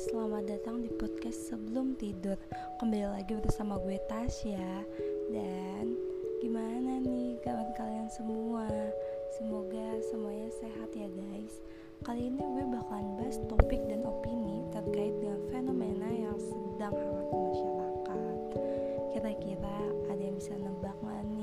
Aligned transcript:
selamat 0.00 0.48
datang 0.48 0.80
di 0.80 0.88
podcast 0.96 1.52
sebelum 1.52 1.92
tidur. 2.00 2.40
Kembali 2.80 3.20
lagi 3.20 3.36
bersama 3.36 3.76
gue 3.84 4.00
Tasya. 4.08 4.88
Dan 5.28 5.92
gimana 6.40 7.04
nih 7.04 7.36
kawan 7.44 7.68
kalian 7.76 8.08
semua? 8.08 8.64
Semoga 9.36 10.00
semuanya 10.08 10.48
sehat 10.56 10.88
ya 10.96 11.04
guys. 11.04 11.60
Kali 12.00 12.32
ini 12.32 12.40
gue 12.40 12.64
bakalan 12.72 13.12
bahas 13.20 13.36
topik 13.44 13.84
dan 13.92 14.00
opini 14.08 14.64
terkait 14.72 15.12
dengan 15.20 15.40
fenomena 15.52 16.08
yang 16.08 16.38
sedang 16.48 16.96
hangat 16.96 17.26
di 17.28 17.36
masyarakat. 17.44 18.40
Kira-kira 19.12 19.78
ada 20.08 20.22
yang 20.24 20.36
bisa 20.40 20.56
nebak 20.56 20.96
gak 21.04 21.22
nih? 21.28 21.39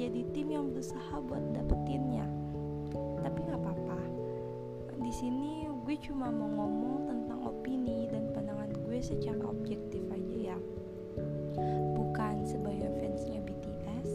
Jadi 0.00 0.24
tim 0.32 0.48
yang 0.48 0.72
berusaha 0.72 1.20
buat 1.20 1.44
dapetinnya? 1.52 2.24
Tapi 3.20 3.38
nggak 3.44 3.60
apa-apa. 3.60 4.00
Di 4.96 5.12
sini 5.12 5.68
gue 5.84 5.96
cuma 6.06 6.32
mau 6.32 6.48
ngomong 6.48 7.10
tentang 7.10 7.44
opini 7.44 8.08
dan 8.08 8.32
pandangan 8.32 8.70
gue 8.86 9.02
secara 9.02 9.42
objektif 9.42 10.06
aja 10.06 10.54
ya 10.54 10.58
bukan 11.98 12.46
sebagai 12.46 12.86
fansnya 13.02 13.42
BTS 13.42 14.10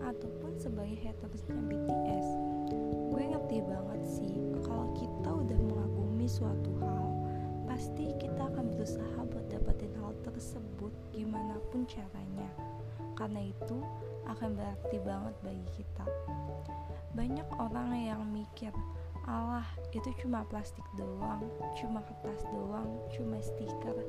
ataupun 0.00 0.56
sebagai 0.56 0.96
hatersnya 1.04 1.58
BTS 1.68 2.26
gue 3.12 3.22
ngerti 3.28 3.58
banget 3.60 4.02
sih 4.08 4.34
kalau 4.64 4.88
kita 4.96 5.28
udah 5.28 5.58
mengagumi 5.68 6.24
suatu 6.24 6.70
hal 6.80 7.12
pasti 7.68 8.16
kita 8.16 8.48
akan 8.48 8.72
berusaha 8.72 9.20
buat 9.28 9.46
dapetin 9.52 9.92
hal 10.00 10.16
tersebut 10.24 10.94
gimana 11.12 11.60
pun 11.68 11.84
caranya 11.84 12.48
karena 13.18 13.42
itu 13.50 13.82
akan 14.30 14.54
berarti 14.54 14.96
banget 15.02 15.34
bagi 15.42 15.68
kita 15.74 16.06
banyak 17.18 17.48
orang 17.58 17.90
yang 17.98 18.22
mikir 18.30 18.70
Allah 19.28 19.68
itu 19.92 20.08
cuma 20.24 20.40
plastik 20.48 20.84
doang, 20.96 21.44
cuma 21.76 22.00
kertas 22.00 22.48
doang, 22.48 22.88
cuma 23.12 23.36
stiker. 23.44 24.00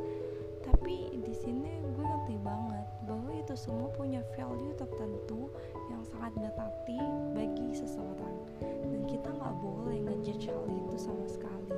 Tapi 0.64 1.12
di 1.12 1.34
sini 1.36 1.84
gue 1.92 2.06
ngerti 2.08 2.40
banget 2.40 2.88
bahwa 3.04 3.32
itu 3.36 3.52
semua 3.60 3.92
punya 4.00 4.24
value 4.40 4.72
tertentu 4.80 5.52
yang 5.92 6.00
sangat 6.08 6.32
berarti 6.40 7.04
bagi 7.36 7.76
seseorang 7.76 8.48
dan 8.64 9.02
kita 9.12 9.28
nggak 9.36 9.56
boleh 9.60 10.00
ngejudge 10.08 10.48
hal 10.48 10.64
itu 10.72 10.96
sama 10.96 11.28
sekali. 11.28 11.76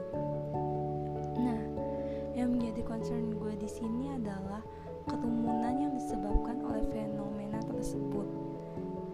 Nah, 1.41 1.61
yang 2.37 2.53
menjadi 2.53 2.85
concern 2.85 3.33
gue 3.33 3.53
di 3.57 3.69
sini 3.69 4.13
adalah 4.21 4.61
kerumunan 5.09 5.60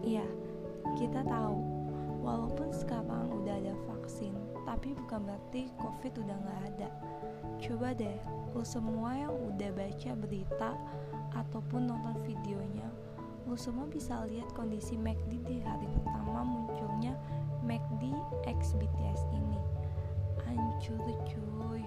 Iya, 0.08 0.24
kita 0.96 1.20
tahu 1.28 1.60
walaupun 2.24 2.72
sekarang 2.72 3.28
udah 3.44 3.60
ada 3.60 3.76
vaksin, 3.92 4.32
tapi 4.64 4.96
bukan 4.96 5.28
berarti 5.28 5.68
COVID 5.76 6.24
udah 6.24 6.38
nggak 6.48 6.62
ada. 6.72 6.90
Coba 7.60 7.92
deh, 7.92 8.16
lo 8.56 8.64
semua 8.64 9.20
yang 9.20 9.36
udah 9.36 9.68
baca 9.76 10.12
berita 10.16 10.80
ataupun 11.36 11.92
nonton 11.92 12.16
videonya, 12.24 12.88
lo 13.52 13.60
semua 13.60 13.84
bisa 13.84 14.24
lihat 14.32 14.48
kondisi 14.56 14.96
McD 14.96 15.44
di 15.44 15.60
hari 15.60 15.92
pertama 16.00 16.40
munculnya 16.40 17.12
McD 17.68 18.08
X 18.48 18.80
BTS 18.80 19.28
ini. 19.36 19.60
Hancur 20.48 21.04
cuy, 21.28 21.84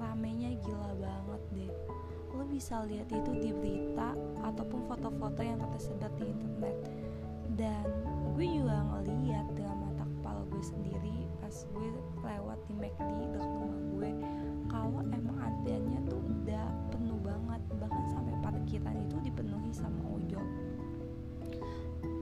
ramenya 0.00 0.56
gila 0.64 0.96
banget 0.96 1.42
deh. 1.52 1.72
Lo 2.32 2.48
bisa 2.48 2.80
lihat 2.88 3.12
itu 3.12 3.32
di 3.36 3.52
berita 3.52 4.16
ataupun 4.40 4.88
foto-foto 4.88 5.44
yang 5.44 5.60
tersebar 5.68 6.08
di 6.16 6.32
internet. 6.32 6.97
Dan 7.58 7.90
gue 8.38 8.46
juga 8.46 8.86
ngeliat 8.86 9.50
dengan 9.58 9.90
mata 9.90 10.06
kepala 10.06 10.46
gue 10.46 10.62
sendiri 10.62 11.26
pas 11.42 11.50
gue 11.74 11.90
lewat 12.22 12.58
di 12.70 12.74
McD 12.78 13.18
dekat 13.34 13.50
rumah 13.50 13.82
gue 13.98 14.10
kalau 14.70 15.02
emang 15.10 15.36
antriannya 15.42 16.00
tuh 16.06 16.22
udah 16.22 16.66
penuh 16.94 17.18
banget. 17.18 17.60
Bahkan 17.82 18.04
sampai 18.14 18.34
parkiran 18.46 18.96
itu 19.10 19.16
dipenuhi 19.26 19.74
sama 19.74 20.06
ojol. 20.06 20.46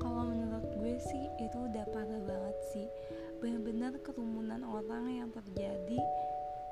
Kalau 0.01 0.25
menurut 0.25 0.65
gue 0.81 0.97
sih 1.05 1.25
itu 1.37 1.59
udah 1.69 1.85
parah 1.93 2.23
banget 2.25 2.57
sih. 2.73 2.89
Bener-bener 3.45 4.01
kerumunan 4.01 4.65
orang 4.65 5.13
yang 5.13 5.29
terjadi. 5.29 6.01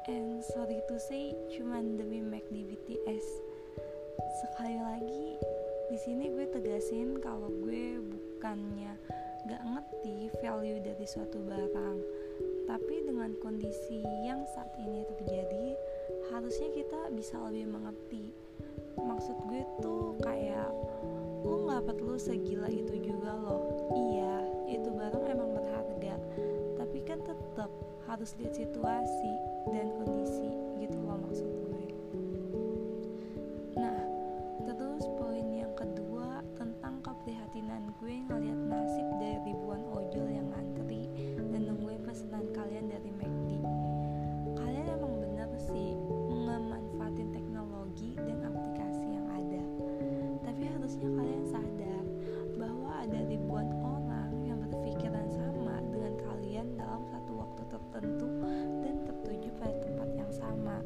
And 0.08 0.40
sorry 0.56 0.80
to 0.88 0.96
say 0.96 1.36
cuman 1.52 2.00
demi 2.00 2.20
McD 2.24 2.64
BTS 2.64 3.24
sekali 4.44 4.76
lagi 4.76 5.40
di 5.88 5.96
sini 5.96 6.28
gue 6.28 6.44
tegasin 6.48 7.20
kalau 7.24 7.48
gue 7.64 8.04
bukannya 8.44 8.92
gak 9.48 9.62
ngerti 9.64 10.28
value 10.44 10.76
dari 10.84 11.08
suatu 11.08 11.40
barang 11.48 11.96
tapi 12.68 13.00
dengan 13.00 13.32
kondisi 13.40 14.04
yang 14.20 14.44
saat 14.52 14.68
ini 14.84 15.00
terjadi 15.16 15.72
harusnya 16.28 16.68
kita 16.76 17.08
bisa 17.16 17.40
lebih 17.40 17.72
mengerti. 17.72 18.36
Maksud 19.00 19.48
gue 19.48 19.64
tuh 19.80 20.20
kayak 20.20 20.68
lu 21.40 21.64
gak 21.72 21.88
perlu 21.88 22.20
segila 22.20 22.68
itu 22.68 22.92
juga 23.00 23.32
loh. 23.32 23.64
Iya 23.96 24.36
itu 24.76 24.92
barang 24.92 25.24
emang 25.24 25.50
berharga 25.56 26.14
tapi 26.76 27.00
kan 27.00 27.24
tetap 27.24 27.72
harus 28.04 28.36
lihat 28.36 28.60
situasi 28.60 29.32
dan 29.72 29.88
kondisi 30.04 30.52
gitu 30.84 31.00
loh 31.00 31.16
maksud 31.16 31.48
gue. 31.48 31.86
Nah 33.80 34.13
keprihatinan 37.54 37.86
gue 38.02 38.14
ngeliat 38.26 38.60
nasib 38.66 39.06
dari 39.22 39.38
ribuan 39.46 39.86
ojol 39.94 40.26
yang 40.26 40.50
ngantri 40.50 41.06
dan 41.38 41.70
nungguin 41.70 42.02
pesanan 42.02 42.50
kalian 42.50 42.90
dari 42.90 43.14
McD 43.14 43.62
kalian 44.58 44.90
emang 44.90 45.22
bener 45.22 45.46
sih 45.62 45.94
ngemanfaatin 46.34 47.30
teknologi 47.30 48.18
dan 48.18 48.42
aplikasi 48.42 49.06
yang 49.06 49.26
ada. 49.30 49.62
Tapi 50.42 50.66
harusnya 50.66 51.06
kalian 51.14 51.44
sadar 51.46 52.04
bahwa 52.58 52.90
ada 53.06 53.22
ribuan 53.22 53.70
orang 53.86 54.34
yang 54.42 54.58
berpikiran 54.58 55.30
sama 55.30 55.78
dengan 55.94 56.18
kalian 56.26 56.74
dalam 56.74 57.06
satu 57.06 57.38
waktu 57.38 57.62
tertentu 57.70 58.30
dan 58.82 58.94
tertuju 59.06 59.48
pada 59.62 59.78
tempat 59.78 60.10
yang 60.10 60.32
sama. 60.34 60.82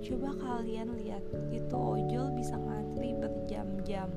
Coba 0.00 0.40
kalian 0.40 0.96
lihat 1.04 1.20
itu 1.52 1.76
ojol 1.76 2.32
bisa 2.32 2.56
ngantri 2.56 3.12
berjam-jam 3.12 4.08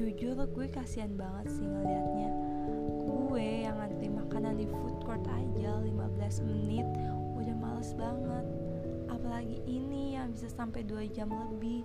jujur 0.00 0.32
gue 0.32 0.66
kasihan 0.72 1.12
banget 1.12 1.60
sih 1.60 1.68
ngeliatnya. 1.68 2.32
Gue 3.04 3.68
yang 3.68 3.76
ngantri 3.76 4.08
makanan 4.08 4.56
di 4.56 4.64
food 4.64 4.96
court 5.04 5.20
aja 5.28 5.76
15 5.76 6.48
menit 6.48 6.88
udah 7.36 7.56
males 7.60 7.92
banget. 7.92 8.46
Apalagi 9.12 9.60
ini 9.68 10.16
yang 10.16 10.32
bisa 10.32 10.48
sampai 10.48 10.88
2 10.88 11.04
jam 11.12 11.28
lebih. 11.28 11.84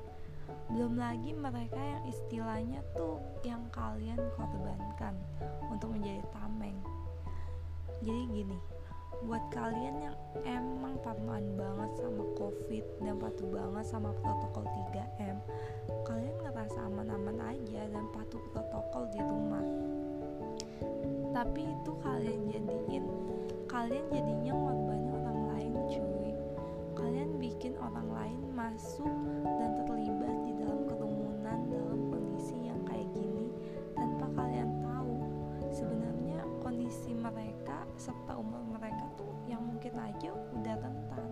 Belum 0.71 0.95
lagi 0.95 1.35
mereka 1.35 1.75
yang 1.75 2.03
istilahnya 2.07 2.79
tuh 2.95 3.19
yang 3.43 3.67
kalian 3.75 4.19
korbankan 4.39 5.19
untuk 5.67 5.91
menjadi 5.91 6.23
tameng. 6.31 6.79
Jadi 7.99 8.23
gini 8.31 8.57
buat 9.23 9.41
kalian 9.49 9.95
yang 10.11 10.17
emang 10.43 10.99
parnoan 11.01 11.55
banget 11.55 11.91
sama 11.97 12.23
covid 12.35 12.83
dan 12.99 13.15
patuh 13.15 13.47
banget 13.47 13.85
sama 13.87 14.11
protokol 14.19 14.67
3M 14.67 15.39
kalian 16.03 16.24
ngerasa 16.65 16.81
aman-aman 16.89 17.37
aja 17.45 17.85
dan 17.93 18.09
patuh 18.09 18.41
protokol 18.49 19.05
di 19.13 19.21
rumah. 19.21 19.61
Tapi 21.29 21.61
itu 21.61 21.93
kalian 22.01 22.41
jadiin 22.49 23.05
kalian 23.69 24.09
jadinya 24.09 24.49
ngorbanin 24.57 25.13
orang 25.13 25.39
lain 25.53 25.73
cuy. 25.93 26.33
Kalian 26.97 27.37
bikin 27.37 27.77
orang 27.77 28.09
lain 28.09 28.41
masuk 28.57 29.13
dan 29.45 29.77
terlibat 29.85 30.33
di 30.41 30.57
dalam 30.57 30.89
kerumunan 30.89 31.69
dalam 31.69 32.01
kondisi 32.09 32.57
yang 32.65 32.81
kayak 32.81 33.13
gini 33.13 33.53
tanpa 33.93 34.25
kalian 34.33 34.81
tahu. 34.81 35.21
Sebenarnya 35.69 36.41
kondisi 36.65 37.13
mereka 37.13 37.85
serta 37.93 38.41
umur 38.41 38.65
mereka 38.73 39.05
tuh 39.13 39.37
yang 39.45 39.61
mungkin 39.61 39.93
aja 40.01 40.33
udah 40.33 40.75
rentan. 40.81 41.29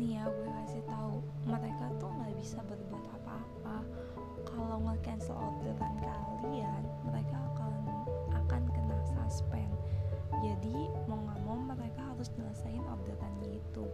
Nih 0.00 0.16
ya 0.16 0.24
gue 0.32 0.48
kasih 0.64 0.80
tahu 0.88 1.20
mereka 1.44 1.92
tuh 2.00 2.08
nggak 2.08 2.32
bisa 2.40 2.56
apa-apa 2.64 2.87
kalau 4.68 4.84
nge-cancel 4.84 5.32
orderan 5.32 5.96
kalian 6.04 6.84
mereka 7.00 7.40
akan 7.56 7.72
akan 8.36 8.62
kena 8.68 9.00
suspend. 9.16 9.72
Jadi 10.44 10.92
mau 11.08 11.16
nggak 11.24 11.40
mau 11.48 11.56
mereka 11.56 12.04
harus 12.12 12.28
nyelesain 12.36 12.84
orderannya 12.84 13.64
itu. 13.64 13.88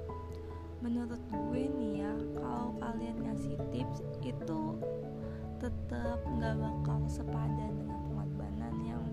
Menurut 0.83 1.23
gue 1.31 1.63
nih 1.71 2.03
ya 2.03 2.13
kalau 2.43 2.75
kalian 2.83 3.23
ngasih 3.23 3.55
tips 3.71 4.03
itu 4.27 4.63
tetap 5.63 6.19
nggak 6.27 6.59
bakal 6.59 7.07
sepadan 7.07 7.71
dengan 7.79 8.03
perjalanan 8.11 8.75
yang 8.83 9.05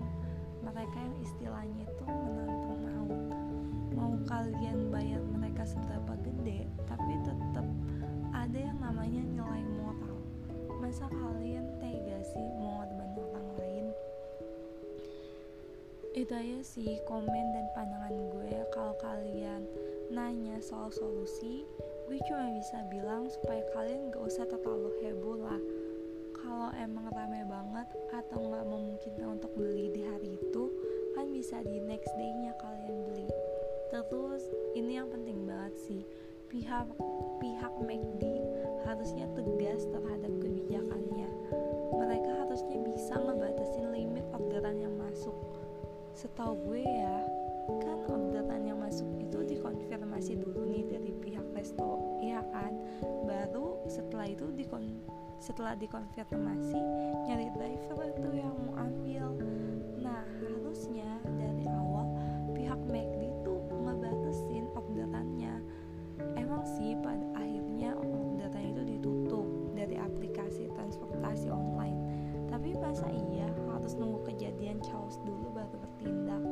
mereka 0.66 0.98
yang 0.98 1.16
istilahnya 1.22 1.86
itu 1.86 2.04
menantang 2.08 2.78
maut 2.82 3.22
mau 3.92 4.12
kalian 4.24 4.88
bayar 4.88 5.20
mereka 5.36 5.68
seberapa 5.68 6.16
gede 6.24 6.64
tapi 6.88 7.12
tetap 7.24 7.66
ada 8.32 8.58
yang 8.58 8.80
namanya 8.80 9.20
nilai 9.20 9.62
moral 9.76 9.91
masa 10.92 11.08
kalian 11.08 11.72
tega 11.80 12.20
sih 12.20 12.46
mau 12.60 12.84
ngorbanin 12.84 13.16
orang 13.16 13.48
lain? 13.56 13.86
Itu 16.12 16.36
aja 16.36 16.60
sih 16.60 17.00
komen 17.08 17.46
dan 17.56 17.64
pandangan 17.72 18.12
gue. 18.12 18.60
Kalau 18.76 18.92
kalian 19.00 19.64
nanya 20.12 20.60
soal 20.60 20.92
solusi 20.92 21.64
gue 22.12 22.20
cuma 22.28 22.44
bisa 22.60 22.84
bilang 22.92 23.24
supaya 23.32 23.64
kalian 23.72 24.12
gak 24.12 24.20
usah 24.20 24.44
terlalu 24.44 24.92
heboh 25.00 25.40
lah. 25.40 25.56
Kalau 26.36 26.68
emang 26.76 27.08
rame 27.08 27.40
banget 27.48 27.88
atau 28.12 28.52
nggak 28.52 28.68
memungkinkan 28.68 29.40
untuk 29.40 29.48
beli 29.56 29.96
di 29.96 30.04
hari 30.04 30.36
itu 30.36 30.68
kan 31.16 31.24
bisa 31.32 31.64
di 31.64 31.80
next 31.88 32.12
day-nya 32.20 32.52
kalian 32.60 33.00
beli. 33.08 33.32
Terus 33.88 34.44
ini 34.76 35.00
yang 35.00 35.08
penting 35.08 35.48
banget 35.48 35.72
sih. 35.88 36.04
Pihak 36.52 36.84
pihak 37.40 37.72
McD 37.80 38.28
harusnya 38.92 39.24
tegas 39.32 39.88
terhadap 39.88 40.32
kebijakannya. 40.36 41.28
Mereka 41.96 42.30
harusnya 42.44 42.78
bisa 42.84 43.16
ngebatasin 43.16 43.88
limit 43.88 44.24
orderan 44.36 44.76
yang 44.84 44.92
masuk. 45.00 45.32
Setahu 46.12 46.52
gue 46.68 46.84
ya 46.84 47.24
kan 47.80 47.98
orderan 48.04 48.68
yang 48.68 48.76
masuk 48.76 49.08
itu 49.16 49.56
dikonfirmasi 49.56 50.36
dulu 50.36 50.68
nih 50.68 50.84
dari 50.92 51.10
pihak 51.24 51.46
resto 51.56 52.20
ya 52.20 52.44
kan? 52.52 52.76
Baru 53.24 53.80
setelah 53.88 54.28
itu 54.28 54.52
dikon 54.52 55.00
setelah 55.40 55.72
dikonfirmasi 55.74 56.78
nyari 57.26 57.48
driver 57.56 58.12
tuh 58.20 58.34
yang 58.36 58.52
mau 58.68 58.76
ambil. 58.76 59.40
Nah 60.04 60.20
harusnya 60.44 61.16
dari 61.24 61.51
masa 72.92 73.08
iya 73.08 73.48
harus 73.72 73.96
nunggu 73.96 74.20
kejadian 74.28 74.76
chaos 74.84 75.16
dulu 75.24 75.48
baru 75.56 75.80
bertindak. 75.80 76.44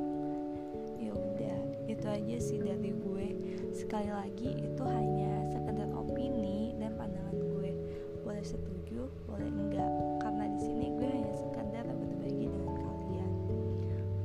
Ya 0.96 1.12
udah 1.12 1.58
itu 1.84 2.06
aja 2.08 2.37
sih 2.40 2.56
dari 2.64 2.96
gue. 2.96 3.28
Sekali 3.76 4.08
lagi 4.08 4.56
itu 4.56 4.81
hanya 4.88 5.52
sekedar 5.52 5.92
opini 5.92 6.72
dan 6.81 6.96
pandangan 6.96 7.37
gue. 7.37 7.76
Boleh 8.25 8.40
setuju 8.40 9.12
boleh 9.28 9.52
enggak. 9.52 9.92
Karena 10.25 10.48
di 10.48 10.60
sini 10.64 10.87
gue 10.96 11.08
hanya 11.12 11.34
sekadar 11.37 11.84
berbagi 11.92 12.48
dengan 12.48 12.72
kalian. 12.88 13.32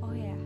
Oh 0.00 0.16
ya 0.16 0.38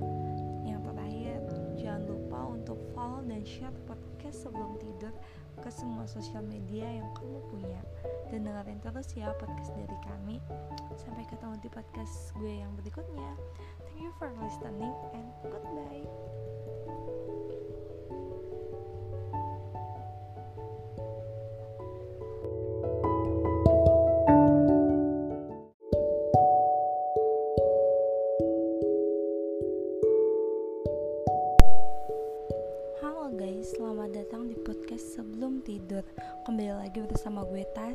yang 0.67 0.83
terakhir 0.83 1.39
jangan 1.79 2.03
lupa 2.11 2.51
untuk 2.51 2.83
follow 2.99 3.23
dan 3.31 3.47
share 3.47 3.79
podcast 3.87 4.43
sebelum 4.43 4.75
tidur 4.83 5.15
ke 5.61 5.71
semua 5.73 6.09
sosial 6.09 6.43
media 6.45 6.89
yang 6.89 7.09
kamu 7.17 7.41
punya. 7.53 7.81
Dan 8.33 8.49
dengerin 8.49 8.81
terus 8.81 9.09
ya 9.13 9.33
podcast 9.37 9.73
dari 9.77 9.99
kami. 10.05 10.37
Sampai 10.97 11.25
ketemu 11.29 11.61
di 11.61 11.69
podcast 11.69 12.33
gue 12.37 12.61
yang 12.65 12.73
berikutnya. 12.77 13.37
Thank 13.85 14.01
you 14.01 14.13
for 14.17 14.33
listening 14.41 14.93
and 15.13 15.29
goodbye 15.47 17.40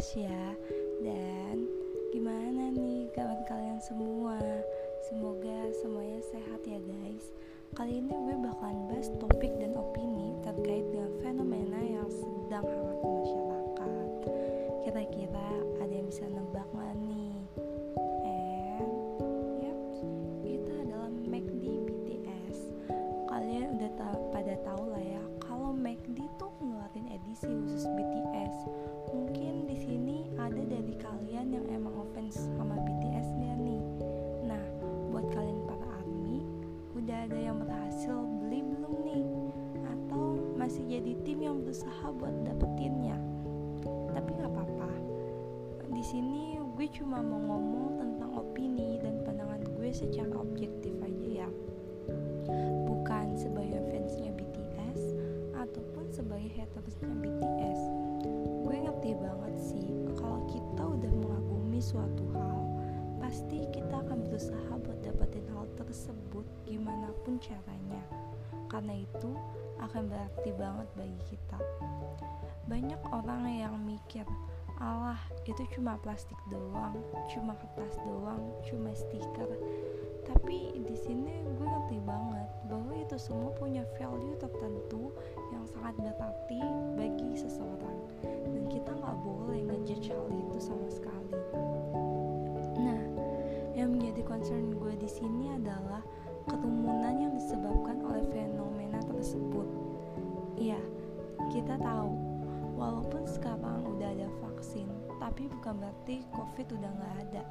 Tasya 0.06 0.54
Dan 1.02 1.66
gimana 2.14 2.70
nih 2.70 3.10
kawan 3.18 3.42
kalian 3.50 3.82
semua? 3.82 4.38
Semoga 5.10 5.74
semuanya 5.82 6.22
sehat 6.30 6.62
ya 6.62 6.78
guys. 6.78 7.34
Kali 7.74 8.06
ini 8.06 8.14
gue 8.14 8.38
bakalan 8.38 8.86
bahas 8.86 9.10
topik 9.18 9.50
dan 9.58 9.74
opini 9.74 10.38
terkait 10.46 10.86
dengan 10.94 11.10
fenomena 11.26 11.82
yang 11.82 12.06
sedang 12.06 12.70
hangat 12.70 12.98
di 13.02 13.10
masyarakat. 13.18 14.10
Kira-kira 14.86 15.50
caranya 67.40 68.04
karena 68.72 69.04
itu 69.04 69.32
akan 69.80 70.08
berarti 70.10 70.50
banget 70.56 70.88
bagi 70.96 71.22
kita 71.36 71.60
banyak 72.66 73.02
orang 73.14 73.46
yang 73.46 73.76
mikir 73.86 74.26
Allah 74.84 75.16
itu 75.48 75.64
cuma 75.72 75.96
plastik 76.04 76.36
doang, 76.52 77.00
cuma 77.32 77.56
kertas 77.56 77.96
doang, 78.04 78.44
cuma 78.68 78.92
stiker. 78.92 79.56
Tapi 80.28 80.84
di 80.84 80.96
sini 81.00 81.32
gue 81.56 81.64
ngerti 81.64 82.04
banget 82.04 82.50
bahwa 82.68 82.92
itu 82.98 83.16
semua 83.16 83.56
punya 83.56 83.88
value 83.96 84.36
tertentu 84.36 85.16
yang 85.56 85.64
sangat 85.64 85.96
berarti 86.02 86.60
bagi 86.98 87.40
seseorang 87.40 87.98
dan 88.26 88.64
kita 88.68 88.92
nggak 88.92 89.18
boleh 89.24 89.64
ngejudge 89.64 90.12
hal 90.12 90.28
itu 90.34 90.58
sama 90.60 90.90
sekali. 90.92 91.40
Nah, 92.82 93.02
yang 93.80 93.96
menjadi 93.96 94.28
concern 94.28 94.76
gue 94.76 94.94
di 95.00 95.08
sini 95.08 95.56
adalah 95.56 96.04
kerumunan 96.46 97.18
yang 97.18 97.34
disebabkan 97.34 98.02
oleh 98.06 98.26
fenomena 98.30 99.02
tersebut. 99.06 99.68
Iya, 100.56 100.80
kita 101.50 101.76
tahu 101.82 102.14
walaupun 102.78 103.26
sekarang 103.26 103.84
udah 103.86 104.10
ada 104.14 104.30
vaksin, 104.46 104.88
tapi 105.18 105.50
bukan 105.50 105.82
berarti 105.82 106.24
COVID 106.32 106.68
udah 106.78 106.92
nggak 106.96 107.16
ada. 107.28 107.44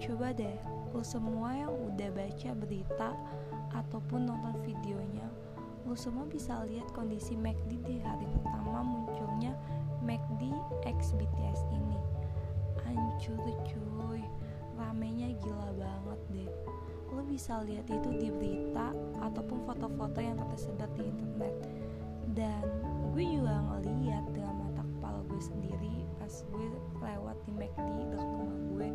Coba 0.00 0.32
deh, 0.32 0.56
lo 0.94 1.02
semua 1.04 1.52
yang 1.52 1.72
udah 1.72 2.08
baca 2.14 2.50
berita 2.56 3.10
ataupun 3.76 4.30
nonton 4.30 4.56
videonya, 4.64 5.28
lo 5.84 5.92
semua 5.98 6.24
bisa 6.24 6.64
lihat 6.64 6.88
kondisi 6.96 7.36
McD 7.36 7.82
di 7.84 7.96
hari 8.00 8.28
pertama 8.40 8.80
munculnya 8.80 9.52
McD 10.00 10.52
X 10.88 11.12
BTS 11.18 11.60
ini. 11.74 11.98
Hancur 12.80 13.38
cuy, 13.68 14.22
ramenya 14.74 15.30
gila 15.44 15.70
banget 15.76 16.20
deh. 16.32 16.69
Lo 17.10 17.22
bisa 17.26 17.60
lihat 17.66 17.86
itu 17.90 18.10
di 18.16 18.28
berita 18.30 18.94
ataupun 19.20 19.66
foto-foto 19.66 20.18
yang 20.22 20.38
tersebar 20.50 20.88
di 20.94 21.10
internet. 21.10 21.54
Dan 22.30 22.62
gue 23.10 23.24
juga 23.26 23.60
ngeliat 24.10 24.26
dengan 24.34 24.54
mata 24.66 24.82
kepala 24.82 25.20
gue 25.26 25.40
sendiri 25.42 25.94
pas 26.18 26.34
gue 26.50 26.66
lewat 27.00 27.36
di 27.46 27.50
McD 27.54 27.88
dekat 28.10 28.28
rumah 28.28 28.60
gue 28.70 28.88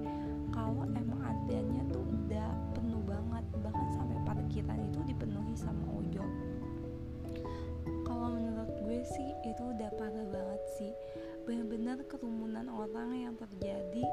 kalau 0.52 0.84
emang 0.92 1.20
antriannya 1.24 1.84
tuh 1.92 2.04
udah 2.04 2.50
penuh 2.76 3.04
banget 3.04 3.44
bahkan 3.60 3.88
sampai 3.96 4.18
parkiran 4.24 4.80
itu 4.88 5.00
dipenuhi 5.08 5.56
sama 5.56 5.84
ojol 5.96 6.28
kalau 8.08 8.36
menurut 8.36 8.72
gue 8.88 9.00
sih 9.04 9.30
itu 9.44 9.64
udah 9.68 9.90
parah 10.00 10.28
banget 10.32 10.62
sih 10.80 10.92
benar-benar 11.44 12.04
kerumunan 12.08 12.68
orang 12.72 13.14
yang 13.16 13.36
terjadi 13.36 14.06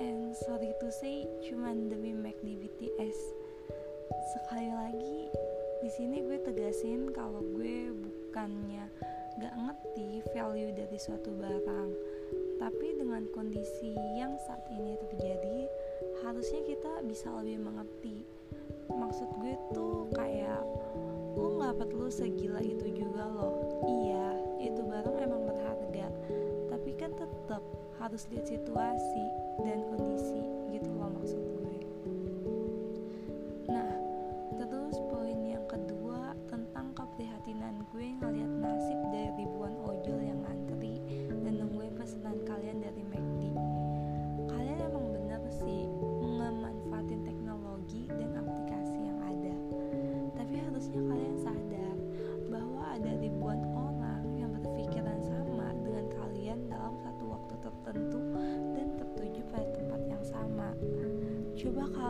and 0.00 0.32
sorry 0.48 0.72
to 0.80 0.88
say 0.88 1.28
cuman 1.44 1.92
demi 1.92 2.16
McD 2.16 2.56
BTS 2.56 3.18
sekali 4.32 4.72
lagi 4.72 5.28
di 5.80 5.88
sini 5.92 6.24
gue 6.24 6.40
tegasin 6.44 7.12
kalau 7.12 7.40
gue 7.56 7.92
bukannya 7.92 8.84
gak 9.40 9.54
ngerti 9.56 10.20
value 10.36 10.76
dari 10.76 10.98
suatu 11.00 11.32
barang. 11.32 11.90
Tapi 12.60 12.86
dengan 13.00 13.24
kondisi 13.32 13.96
yang 14.12 14.36
saat 14.44 14.60
ini 14.68 15.00
terjadi 15.00 15.64
harusnya 16.20 16.60
kita 16.68 17.00
bisa 17.08 17.32
lebih 17.40 17.64
mengerti. 17.64 18.28
Maksud 18.92 19.28
gue 19.40 19.56
tuh 19.72 20.12
kayak 20.12 20.60
lu 21.40 21.56
nggak 21.56 21.80
perlu 21.80 22.12
segila 22.12 22.60
itu 22.60 22.92
juga 22.92 23.24
loh. 23.24 23.54
Iya 23.88 24.26
itu 24.60 24.84
barang 24.84 25.16
emang 25.24 25.48
berharga. 25.48 26.06
Tapi 26.68 26.90
kan 27.00 27.16
tetap 27.16 27.64
harus 27.96 28.28
lihat 28.28 28.44
situasi. 28.44 29.24
Dan 29.64 29.88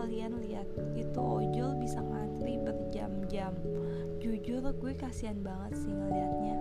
kalian 0.00 0.40
lihat 0.40 0.64
itu 0.96 1.20
ojol 1.20 1.76
bisa 1.76 2.00
ngantri 2.00 2.56
berjam-jam. 2.56 3.52
Jujur 4.16 4.64
gue 4.72 4.92
kasihan 4.96 5.36
banget 5.44 5.76
sih 5.76 5.92
ngelihatnya. 5.92 6.56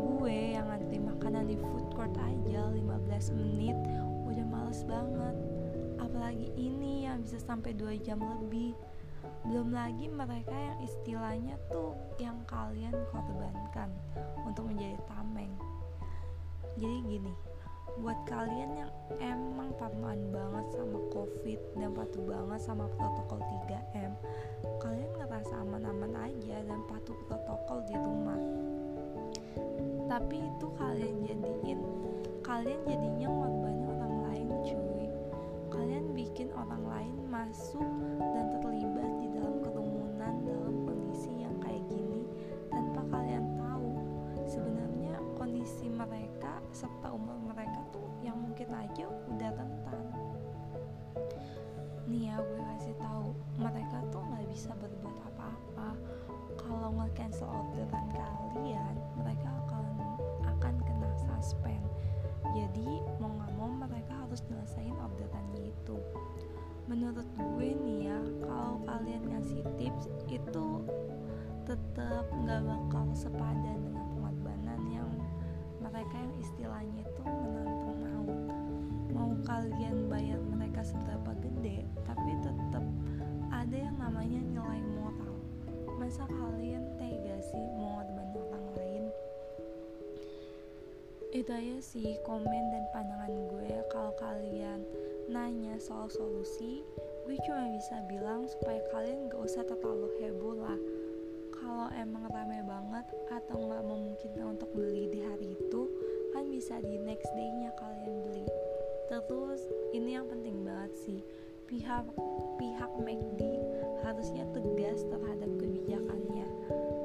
Gue 0.00 0.56
yang 0.56 0.72
ngantri 0.72 0.96
makanan 0.96 1.44
di 1.44 1.60
food 1.60 1.84
court 1.92 2.16
aja 2.16 2.72
15 2.72 3.36
menit 3.36 3.76
udah 4.24 4.46
males 4.48 4.80
banget. 4.88 5.36
Apalagi 6.00 6.48
ini 6.56 7.04
yang 7.04 7.20
bisa 7.20 7.36
sampai 7.36 7.76
2 7.76 8.00
jam 8.00 8.16
lebih. 8.16 8.72
Belum 9.44 9.68
lagi 9.68 10.08
mereka 10.08 10.56
yang 10.56 10.80
istilahnya 10.80 11.60
tuh 11.68 11.92
yang 12.16 12.40
kalian 12.48 12.96
korbankan 13.12 13.92
untuk 14.40 14.72
menjadi 14.72 14.96
tameng. 15.04 15.52
Jadi 16.80 16.96
gini 17.12 17.53
buat 18.04 18.20
kalian 18.28 18.84
yang 18.84 18.92
emang 19.16 19.72
parnoan 19.80 20.28
banget 20.28 20.76
sama 20.76 21.00
covid 21.08 21.56
dan 21.72 21.96
patuh 21.96 22.20
banget 22.20 22.60
sama 22.60 22.84
protokol 23.00 23.40
3M 23.40 24.12
kalian 24.76 25.08
ngerasa 25.16 25.64
aman-aman 25.64 26.12
aja 26.28 26.60
dan 26.68 26.84
patuh 26.84 27.16
protokol 27.24 27.80
di 27.88 27.96
rumah. 27.96 28.36
Tapi 30.04 30.36
itu 30.36 30.66
kalian 30.76 31.16
jadiin 31.24 31.80
kalian 32.44 32.80
jadinya 32.84 33.28
ngorbanin 33.32 33.88
orang 33.88 34.16
lain 34.28 34.48
cuy. 34.68 35.08
Kalian 35.72 36.12
bikin 36.12 36.52
orang 36.52 36.84
lain 36.84 37.16
masuk 37.32 37.88
dan 38.20 38.52
terlibat 38.60 39.10
di 39.24 39.32
dalam 39.32 39.64
kerumunan 39.64 40.44
dalam 40.44 40.74
kondisi 40.84 41.32
yang 41.40 41.56
kayak 41.64 41.88
gini 41.88 42.28
tanpa 42.68 43.00
kalian 43.08 43.56
tahu. 43.56 43.88
Sebenarnya 44.44 45.16
kondisi 45.40 45.88
mereka 45.88 46.60
serta 46.68 47.16
umur 47.16 47.43
aja 48.84 49.04
udah 49.08 49.50
rentan. 49.56 50.04
Nih 52.04 52.28
ya 52.28 52.36
gue 52.36 52.62
kasih 52.76 52.94
tahu 53.00 53.32
mereka 53.56 54.04
tuh 54.12 54.20
nggak 54.20 54.44
bisa 54.52 54.70
berbuat 54.76 55.16
apa-apa. 55.32 55.96
Kalau 56.60 56.90
nge-cancel 57.00 57.48
orderan 57.48 58.06
kalian 58.12 58.94
mereka 59.16 59.48
akan 59.64 59.84
akan 60.44 60.74
kena 60.84 61.10
suspend. 61.16 61.84
Jadi 62.52 63.00
mau 63.18 63.32
nggak 63.32 63.52
mau 63.56 63.72
itu 91.34 91.50
aja 91.50 91.76
sih 91.82 92.14
komen 92.22 92.64
dan 92.70 92.86
pandangan 92.94 93.34
gue. 93.50 93.74
Kalau 93.90 94.14
kalian 94.22 94.86
nanya 95.26 95.74
soal 95.82 96.06
solusi 96.06 96.86
gue 97.26 97.36
cuma 97.42 97.74
bisa 97.74 97.98
bilang 98.06 98.46
supaya 98.46 98.78
kalian 98.94 99.26
gak 99.26 99.42
usah 99.42 99.66
terlalu 99.66 100.14
heboh 100.22 100.54
lah. 100.62 100.78
Kalau 101.50 101.90
emang 101.98 102.30
rame 102.30 102.62
banget 102.62 103.06
atau 103.34 103.56
nggak 103.66 103.82
memungkinkan 103.82 104.46
untuk 104.46 104.70
beli 104.78 105.10
di 105.10 105.26
hari 105.26 105.58
itu 105.58 105.90
kan 106.30 106.46
bisa 106.46 106.78
di 106.78 107.02
next 107.02 107.26
day-nya 107.34 107.74
kalian 107.82 108.14
beli. 108.22 108.46
Terus 109.10 109.66
ini 109.90 110.14
yang 110.14 110.30
penting 110.30 110.62
banget 110.62 110.94
sih. 111.02 111.20
Pihak 111.66 112.04
pihak 112.62 112.92
McD 113.02 113.42
harusnya 114.06 114.44
tegas 114.54 115.02
terhadap 115.10 115.50
kebijakannya. 115.58 116.46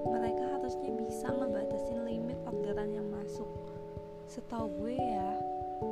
Mereka 0.05 0.43
harusnya 0.59 0.91
bisa 1.01 1.33
ngebatasin 1.33 2.03
limit 2.05 2.37
orderan 2.45 2.91
yang 2.93 3.07
masuk 3.09 3.47
setahu 4.29 4.69
gue 4.77 4.93
ya 4.93 5.41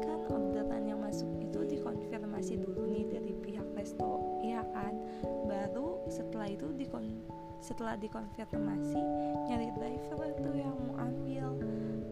kan 0.06 0.20
orderan 0.30 0.86
yang 0.86 1.02
masuk 1.02 1.26
itu 1.42 1.66
dikonfirmasi 1.66 2.62
dulu 2.62 2.86
nih 2.86 3.10
dari 3.10 3.34
pihak 3.34 3.66
resto 3.74 4.22
ya 4.46 4.62
kan? 4.78 4.94
Baru 5.50 6.06
setelah 6.06 6.46
itu 6.46 6.70
dikon 6.78 7.18
setelah 7.58 7.98
dikonfirmasi 7.98 9.02
nyari 9.50 9.74
driver 9.74 10.30
tuh 10.38 10.54
yang 10.54 10.78
mau 10.86 11.10
ambil. 11.10 11.58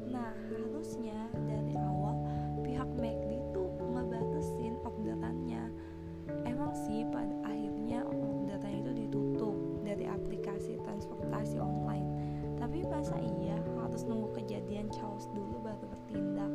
Nah 0.10 0.34
harusnya 0.50 1.30
dari 1.46 1.78
awal 1.78 2.18
pihak 2.66 2.90
McD 2.98 3.38
tuh 3.54 3.70
ngebatasin 3.94 4.82
orderannya 4.82 5.70
emang 6.50 6.74
sih 6.74 7.06
pada 7.14 7.38
akhirnya 7.46 8.02
orderan 8.02 8.82
itu 8.82 8.92
ditutup 9.06 9.54
dari 9.86 10.10
aplikasi 10.10 10.82
transportasi 10.82 11.62
online. 11.62 12.10
Tapi 12.58 12.82
masa 12.90 13.14
iya 13.22 13.55
chaos 15.16 15.32
dulu 15.32 15.64
baru 15.64 15.86
bertindak. 15.88 16.52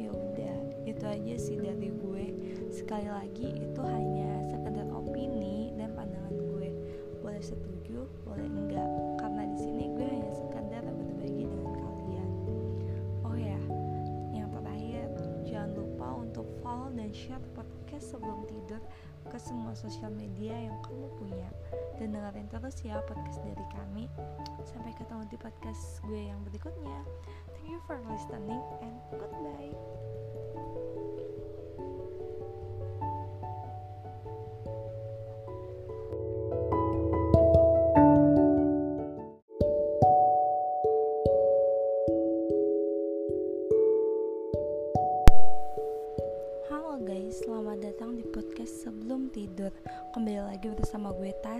Ya 0.00 0.08
udah 0.08 0.56
itu 0.88 1.04
aja 1.04 1.34
sih 1.36 1.60
dari 1.60 1.92
gue. 1.92 2.26
Sekali 2.72 3.12
lagi 3.12 3.60
itu 3.60 3.80
hanya 3.84 4.40
sekedar 4.48 4.88
opini 4.88 5.68
dan 5.76 5.92
pandangan 5.92 6.32
gue. 6.32 6.72
Boleh 7.20 7.44
setuju 7.44 8.08
boleh 8.24 8.48
enggak 8.48 8.88
dan 16.92 17.10
share 17.10 17.42
podcast 17.56 18.12
sebelum 18.12 18.44
tidur 18.44 18.82
ke 19.30 19.38
semua 19.40 19.72
sosial 19.72 20.12
media 20.12 20.52
yang 20.52 20.76
kamu 20.84 21.08
punya. 21.16 21.48
Dan 21.96 22.12
dengerin 22.12 22.48
terus 22.52 22.76
ya 22.84 23.00
podcast 23.08 23.40
dari 23.44 23.66
kami. 23.72 24.04
Sampai 24.68 24.92
ketemu 24.96 25.24
di 25.32 25.38
podcast 25.40 26.04
gue 26.04 26.28
yang 26.28 26.40
berikutnya. 26.44 26.98
Thank 27.56 27.72
you 27.72 27.80
for 27.88 27.96
listening 28.08 28.62
and 28.84 28.96
goodbye 29.16 30.91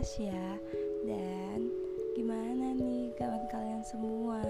Tasya 0.02 0.58
Dan 1.06 1.70
gimana 2.18 2.74
nih 2.74 3.14
kawan 3.14 3.46
kalian 3.54 3.86
semua? 3.86 4.42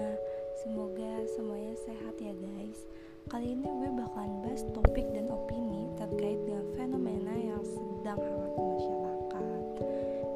Semoga 0.65 1.29
semuanya 1.29 1.77
sehat 1.77 2.17
ya 2.17 2.33
guys. 2.33 2.89
Kali 3.29 3.53
ini 3.53 3.61
gue 3.61 3.93
bakalan 3.93 4.41
bahas 4.41 4.65
topik 4.73 5.05
dan 5.13 5.29
opini 5.29 5.93
terkait 5.93 6.41
dengan 6.41 6.65
fenomena 6.73 7.37
yang 7.37 7.61
sedang 7.61 8.17
hangat 8.17 8.49
di 8.49 8.63
masyarakat. 8.65 9.63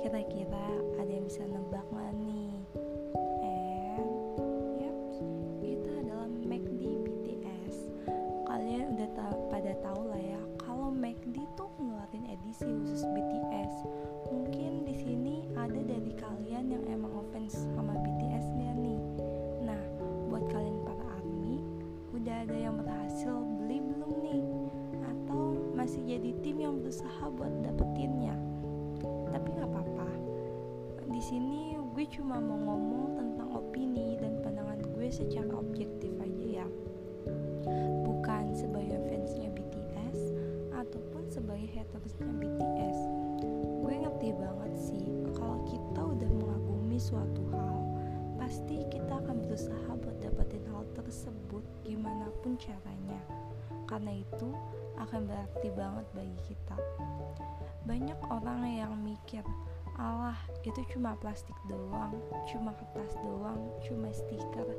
Kira-kira 0.06 0.68
ada 1.02 1.10
yang 1.10 1.26
bisa 1.26 1.50
nebak 1.50 1.86
gak 1.98 2.14
nih? 2.22 2.37
Gimana 52.48 52.56
pun 52.56 52.64
caranya 52.64 53.22
karena 53.92 54.12
itu 54.24 54.50
akan 55.04 55.22
berarti 55.28 55.68
banget 55.76 56.06
bagi 56.16 56.40
kita 56.48 56.78
banyak 57.84 58.20
orang 58.32 58.64
yang 58.72 58.96
mikir 59.04 59.44
Allah 60.00 60.38
itu 60.62 60.78
cuma 60.94 61.18
plastik 61.18 61.58
doang, 61.66 62.14
cuma 62.46 62.70
kertas 62.78 63.18
doang, 63.18 63.58
cuma 63.82 64.14
stiker. 64.14 64.78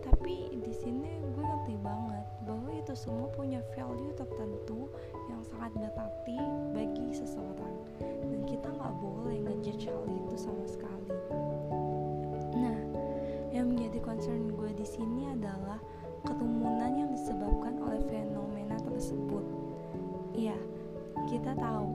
Tapi 0.00 0.56
di 0.64 0.72
sini 0.72 1.20
gue 1.36 1.44
ngerti 1.44 1.76
banget 1.76 2.24
bahwa 2.48 2.72
itu 2.72 2.96
semua 2.96 3.28
punya 3.36 3.60
value 3.76 4.16
tertentu 4.16 4.88
yang 5.28 5.44
sangat 5.44 5.76
berarti 5.76 6.40
bagi 6.72 7.12
seseorang 7.12 7.76
dan 8.00 8.40
kita 8.48 8.72
nggak 8.72 8.94
boleh 8.96 9.44
ngejudge 9.44 9.92
hal 9.92 10.08
itu 10.08 10.34
sama 10.40 10.64
sekali. 10.64 11.12
Nah, 12.56 12.80
yang 13.52 13.68
menjadi 13.68 14.00
concern 14.00 14.56
gue 14.56 14.72
di 14.72 14.86
sini 14.88 15.36
adalah 15.36 15.76
kerumunan 16.26 16.92
yang 16.98 17.10
disebabkan 17.14 17.78
oleh 17.78 18.02
fenomena 18.10 18.76
tersebut. 18.82 19.46
Iya, 20.34 20.58
kita 21.30 21.54
tahu. 21.54 21.94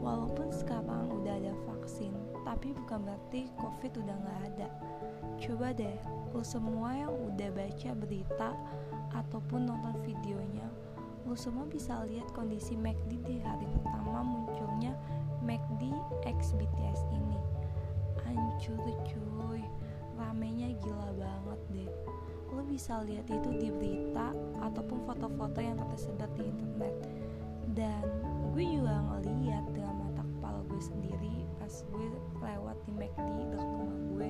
Walaupun 0.00 0.52
sekarang 0.54 1.10
udah 1.10 1.34
ada 1.34 1.52
vaksin 1.66 2.12
tapi 2.44 2.76
bukan 2.76 3.08
berarti 3.08 3.48
covid 3.56 3.92
udah 3.98 4.16
nggak 4.20 4.40
ada. 4.52 4.68
Coba 5.40 5.72
deh 5.74 5.96
lo 6.30 6.44
semua 6.44 6.92
yang 6.94 7.12
udah 7.12 7.50
baca 7.50 7.90
berita 7.96 8.52
ataupun 9.16 9.66
nonton 9.66 9.96
videonya 10.04 10.68
lo 11.24 11.32
semua 11.32 11.64
bisa 11.64 12.04
lihat 12.04 12.28
kondisi 12.36 12.76
McD 12.76 13.16
di 13.24 13.40
hari 13.40 13.64
pertama 13.80 14.20
munculnya 14.20 14.92
McD 15.40 15.88
X 16.28 16.52
BTS 16.52 17.00
ini. 17.16 17.40
Hancur 18.24 18.80
cuy. 19.08 19.64
Ramenya 20.14 20.70
gila 20.78 21.10
banget 21.18 21.60
deh 21.74 21.90
lo 22.54 22.62
bisa 22.62 23.02
lihat 23.02 23.26
itu 23.26 23.50
di 23.58 23.68
berita 23.74 24.30
ataupun 24.62 25.02
foto-foto 25.04 25.58
yang 25.58 25.76
tersebar 25.90 26.30
di 26.38 26.46
internet. 26.46 26.94
Dan 27.74 28.06
gue 28.54 28.64
juga 28.64 29.02
ngeliat 29.02 29.66
dengan 29.74 29.94
gue 30.74 30.82
sendiri 30.82 31.46
pas 31.54 31.70
gue 31.70 32.06
lewat 32.42 32.74
di 32.82 32.90
McD 32.98 33.46
dekat 33.46 33.68
rumah 33.78 33.98
gue 34.10 34.28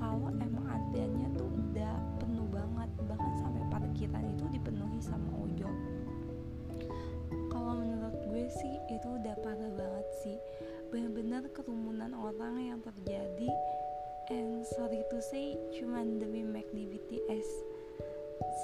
kalau 0.00 0.32
emang 0.40 0.64
antriannya 0.64 1.28
tuh 1.36 1.44
udah 1.44 1.94
penuh 2.16 2.48
banget. 2.48 2.88
Bahkan 3.04 3.32
sampai 3.36 3.62
parkiran 3.68 4.24
itu 4.32 4.44
dipenuhi 4.48 4.96
sama 5.04 5.28
ojol. 5.36 5.74
Kalau 7.52 7.76
menurut 7.76 8.16
gue 8.32 8.48
sih 8.48 8.74
itu 8.88 9.08
udah 9.12 9.36
parah 9.44 9.72
banget 9.76 10.08
sih. 10.24 10.40
Benar-benar 10.88 11.52
kerumunan 11.52 12.16
orang 12.16 12.56
yang 12.56 12.80
terjadi 12.80 13.52
and 14.32 14.64
sorry 14.64 15.04
to 15.12 15.20
say 15.20 15.52
cuman 15.76 16.16
demi 16.16 16.40
McD 16.40 16.88
BTS 16.88 17.48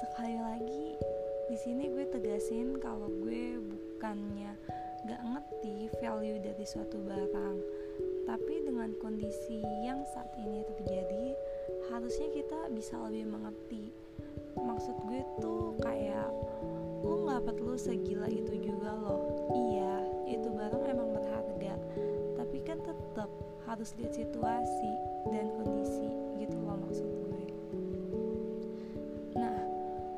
sekali 0.01 0.37
lagi 0.41 0.97
di 1.51 1.57
sini 1.59 1.91
gue 1.91 2.09
tegasin 2.09 2.81
kalau 2.81 3.11
gue 3.21 3.59
bukannya 3.59 4.57
gak 5.05 5.21
ngerti 5.21 5.89
value 5.99 6.39
dari 6.39 6.65
suatu 6.65 7.01
barang. 7.03 7.57
Tapi 8.23 8.53
dengan 8.63 8.95
kondisi 9.01 9.59
yang 9.83 9.99
saat 10.13 10.29
ini 10.39 10.63
terjadi 10.63 11.35
harusnya 11.91 12.29
kita 12.31 12.59
bisa 12.71 12.95
lebih 13.09 13.35
mengerti. 13.35 13.91
Maksud 14.55 14.95
gue 15.09 15.21
tuh 15.43 15.75
kayak 15.83 16.29
lu 17.03 17.27
gak 17.27 17.43
perlu 17.45 17.75
segila 17.75 18.29
itu 18.29 18.61
juga 18.61 18.95
loh. 18.95 19.21
Iya 19.51 19.93
itu 20.31 20.47
barang 20.47 20.83
emang 20.87 21.09
berharga 21.19 21.73
tetap 22.81 23.29
harus 23.69 23.93
lihat 24.01 24.13
situasi 24.17 24.91
dan 25.29 25.47
kondisi 25.55 26.09
gitu 26.41 26.57
loh 26.65 26.77
maksud 26.81 27.05
gue. 27.07 27.43
Nah 29.37 29.59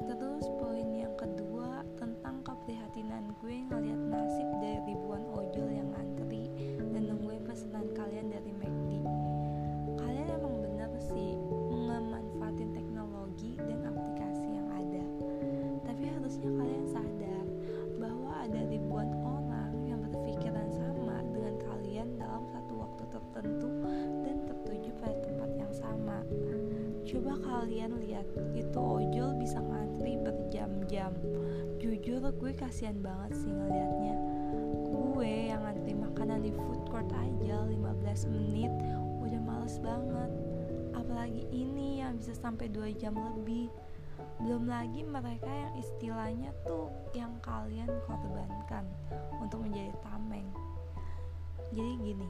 terus 0.08 0.46
poin 0.58 0.88
yang 0.96 1.14
kedua 1.20 1.84
tentang 2.00 2.40
keprihatinan 2.48 3.36
gue 3.44 3.56
ngeliat 3.70 3.93
gue 32.40 32.52
kasihan 32.58 32.98
banget 33.02 33.32
sih 33.38 33.52
ngelihatnya 33.52 34.16
gue 34.94 35.34
yang 35.50 35.62
ngantri 35.66 35.94
makanan 35.98 36.40
di 36.46 36.52
food 36.54 36.82
court 36.90 37.10
aja 37.14 37.66
15 37.66 38.34
menit 38.34 38.74
udah 39.24 39.40
males 39.40 39.80
banget. 39.80 40.32
Apalagi 40.94 41.48
ini 41.50 42.04
yang 42.04 42.20
bisa 42.20 42.36
sampai 42.36 42.70
2 42.70 42.94
jam 43.00 43.16
lebih. 43.16 43.72
Belum 44.44 44.70
lagi 44.70 45.02
mereka 45.02 45.50
yang 45.50 45.74
istilahnya 45.80 46.52
tuh 46.68 46.92
yang 47.18 47.34
kalian 47.42 47.90
korbankan 48.06 48.86
untuk 49.42 49.64
menjadi 49.64 49.96
tameng. 50.06 50.46
Jadi 51.74 51.92
gini 51.98 52.28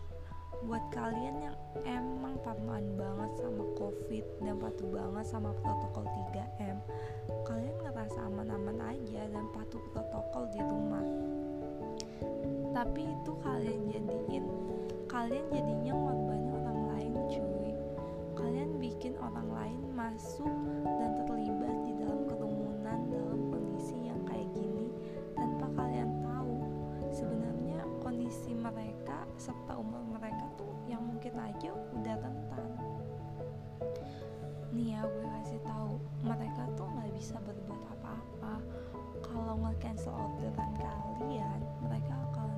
buat 0.64 0.84
kalian 0.96 1.36
yang 1.44 1.58
emang 1.84 2.40
parnoan 2.40 2.96
banget 2.96 3.32
sama 3.40 3.64
covid 3.76 4.26
dan 4.40 4.56
patuh 4.58 4.88
banget 4.88 5.26
sama 5.28 5.52
protokol 5.60 6.08
3M 6.08 6.78
kalian 7.44 7.78
ngerasa 7.84 8.20
aman-aman 8.28 8.80
aja 8.96 9.28
dan 9.32 9.46
patuh 9.56 9.80
protokol 9.92 10.44
di 10.52 10.60
rumah. 10.60 11.06
Tapi 12.74 13.02
itu 13.06 13.32
kalian 13.44 13.80
jadiin 13.92 14.46
kalian 15.08 15.46
jadinya 15.54 15.94
ngorbanin 15.94 16.52
orang 16.58 16.80
lain 16.90 17.14
cuy. 17.30 17.72
Kalian 18.34 18.82
bikin 18.82 19.14
orang 19.22 19.48
lain 19.54 19.82
masuk 19.94 20.58
dan 20.84 21.12
terlibat 21.24 21.53
serta 29.38 29.78
umur 29.78 30.02
mereka 30.06 30.46
tuh 30.56 30.74
yang 30.86 31.02
mungkin 31.04 31.34
aja 31.38 31.72
udah 31.96 32.16
rentan. 32.22 32.70
Nih 34.74 34.98
ya 34.98 35.06
gue 35.06 35.30
kasih 35.42 35.62
tahu 35.62 36.02
mereka 36.26 36.66
tuh 36.74 36.90
nggak 36.90 37.12
bisa 37.14 37.38
berbuat 37.46 37.84
apa-apa. 37.94 38.54
Kalau 39.22 39.54
nge-cancel 39.62 40.14
orderan 40.14 40.74
kalian 40.78 41.60
mereka 41.86 42.14
akan 42.32 42.50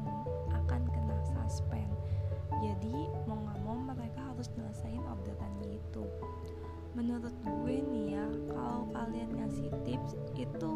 akan 0.56 0.82
kena 0.92 1.18
suspend. 1.28 1.92
Jadi 2.64 3.12
mau 3.28 3.36
nggak 3.36 3.60
mau 3.68 3.78
mereka 3.80 4.32
harus 4.32 4.48
nyelesain 4.56 5.04
orderannya 5.04 5.76
itu. 5.76 6.08
Menurut 6.96 7.36
gue 7.44 7.76
nih 7.84 8.16
ya 8.16 8.28
kalau 8.56 8.88
kalian 8.96 9.36
ngasih 9.36 9.68
tips 9.84 10.16
itu 10.40 10.76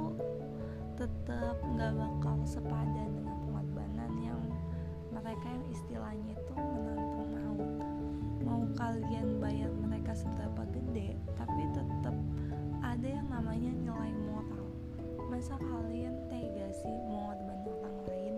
tetap 0.99 1.55
nggak 1.63 1.95
bakal 1.95 2.43
sepadan 2.43 3.07
dengan 3.15 3.39
pengorbanan 3.47 4.12
yang 4.19 4.43
mereka 5.29 5.45
yang 5.45 5.65
istilahnya 5.69 6.33
itu 6.33 6.53
menantang 6.57 7.29
maut 7.37 7.69
mau 8.41 8.65
kalian 8.73 9.37
bayar 9.37 9.69
mereka 9.77 10.17
seberapa 10.17 10.65
gede 10.73 11.13
tapi 11.37 11.69
tetap 11.69 12.17
ada 12.81 13.05
yang 13.05 13.29
namanya 13.29 13.69
nilai 13.69 14.09
moral. 14.25 14.65
Masa 15.29 15.53
kalian 15.61 16.17
tega 16.33 16.73
sih 16.73 16.97
mengorbankan 17.05 17.61
orang 17.77 17.97
lain? 18.09 18.35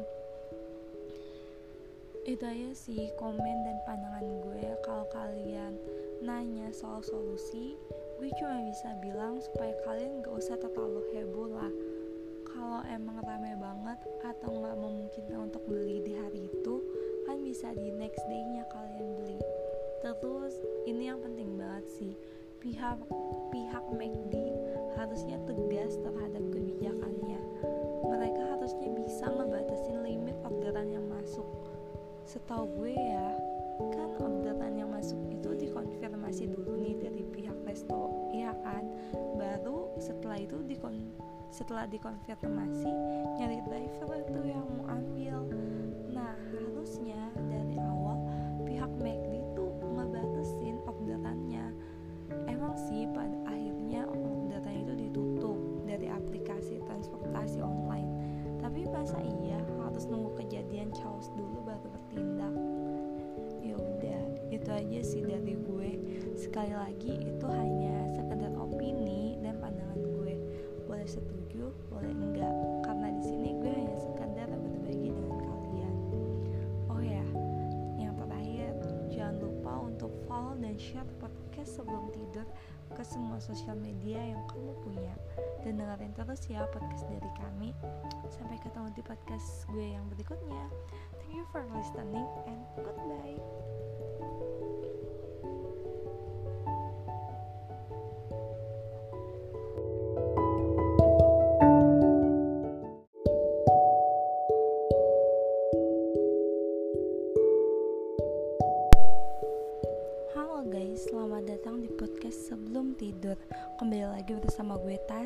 Itu 2.27 2.43
aja 2.43 2.75
sih 2.75 3.07
komen 3.15 3.57
dan 3.63 3.77
pandangan 3.87 4.27
gue 4.51 4.75
kalau 4.83 5.07
kalian 5.15 5.79
nanya 6.19 6.75
soal 6.75 6.99
solusi 6.99 7.79
gue 8.19 8.27
cuma 8.35 8.67
bisa 8.67 8.99
bilang 8.99 9.39
supaya 9.39 9.71
kalian 9.87 10.19
gak 10.27 10.35
usah 10.43 10.59
terlalu 10.59 11.07
heboh 11.15 11.55
lah. 11.55 11.71
Kalau 12.51 12.83
emang 12.91 13.15
rame 13.23 13.55
banget 13.55 13.99
atau 14.27 14.59
nggak 14.59 14.75
memungkinkan 14.75 15.39
untuk 15.47 15.63
beli 15.71 16.03
di 16.03 16.10
bisa 17.61 17.77
di 17.77 17.93
next 17.93 18.25
day-nya 18.25 18.65
kalian 18.73 19.21
beli. 19.21 19.37
Terus 20.01 20.57
ini 20.89 21.13
yang 21.13 21.21
penting 21.21 21.61
banget 21.61 21.85
sih. 21.93 22.17
Pihak 22.57 22.97
pihak 23.53 23.85
McD 23.93 24.33
harusnya 24.97 25.37
tegas 25.45 25.93
terhadap 26.01 26.41
kebijakannya. 26.49 27.37
Mereka 28.01 28.57
harusnya 28.57 28.89
bisa 28.97 29.29
ngebatasin 29.29 30.01
limit 30.01 30.33
orderan 30.41 30.89
yang 30.89 31.05
masuk. 31.05 31.45
Setahu 32.25 32.65
gue 32.81 32.97
ya 32.97 33.37
kan 33.93 34.09
orderan 34.17 34.81
yang 34.81 34.89
masuk 34.89 35.21
itu 35.29 35.53
dikonfirmasi 35.53 36.49
dulu 36.49 36.81
nih 36.81 36.97
dari 36.97 37.21
pihak 37.29 37.61
resto 37.61 38.25
ya 38.33 38.57
kan? 38.65 38.89
Baru 39.37 39.93
setelah 40.01 40.41
itu 40.41 40.65
dikon 40.65 41.13
setelah 41.53 41.85
dikonfirmasi 41.85 42.89
nyari 43.37 43.61
driver 43.69 44.17
itu 44.17 44.49
yang 44.49 44.65
mau 44.65 44.97
ambil. 44.97 45.45
Nah 46.09 46.33
harusnya 46.81 47.29
masa 59.11 59.27
iya 59.43 59.59
harus 59.83 60.07
nunggu 60.07 60.31
kejadian 60.39 60.87
chaos 60.95 61.27
dulu 61.35 61.67
baru 61.67 61.83
bertindak. 61.91 62.55
Ya 63.59 63.75
udah 63.75 64.23
itu 64.47 64.69
aja 64.71 64.99
sih 65.03 65.19
dari 65.27 65.59
gue. 65.59 65.91
Sekali 66.39 66.71
lagi 66.71 67.19
itu 67.19 67.43
hanya 67.43 68.07
sekedar 68.15 68.55
opini 68.55 69.35
dan 69.43 69.59
pandangan 69.59 69.99
gue. 69.99 70.39
Boleh 70.87 71.03
setuju 71.03 71.75
boleh 71.91 72.07
enggak. 72.07 72.55
Karena 72.87 73.11
di 73.19 73.23
sini 73.27 73.49
gue 73.59 73.67
hanya 73.67 73.97
sekadar 73.99 74.47
berbagi 74.47 75.11
dengan 75.11 75.35
kalian. 75.43 75.95
Oh 76.87 77.01
ya 77.03 77.27
yang 77.99 78.15
terakhir 78.15 78.71
jangan 79.11 79.43
lupa 79.43 79.91
untuk 79.91 80.11
follow 80.23 80.55
dan 80.55 80.79
share 80.79 81.11
podcast 81.19 81.83
sebelum 81.83 82.07
tidur 82.15 82.47
ke 82.95 83.03
semua 83.03 83.37
sosial 83.41 83.75
media 83.79 84.19
yang 84.19 84.41
kamu 84.49 84.73
punya. 84.83 85.13
Dan 85.61 85.81
dengerin 85.81 86.13
terus 86.15 86.45
ya 86.49 86.65
podcast 86.69 87.05
dari 87.09 87.31
kami. 87.39 87.69
Sampai 88.29 88.57
ketemu 88.61 88.89
di 88.93 89.03
podcast 89.03 89.65
gue 89.69 89.93
yang 89.93 90.05
berikutnya. 90.11 90.65
Thank 91.21 91.33
you 91.35 91.45
for 91.49 91.63
listening 91.71 92.27
and 92.47 92.61
goodbye 92.79 94.60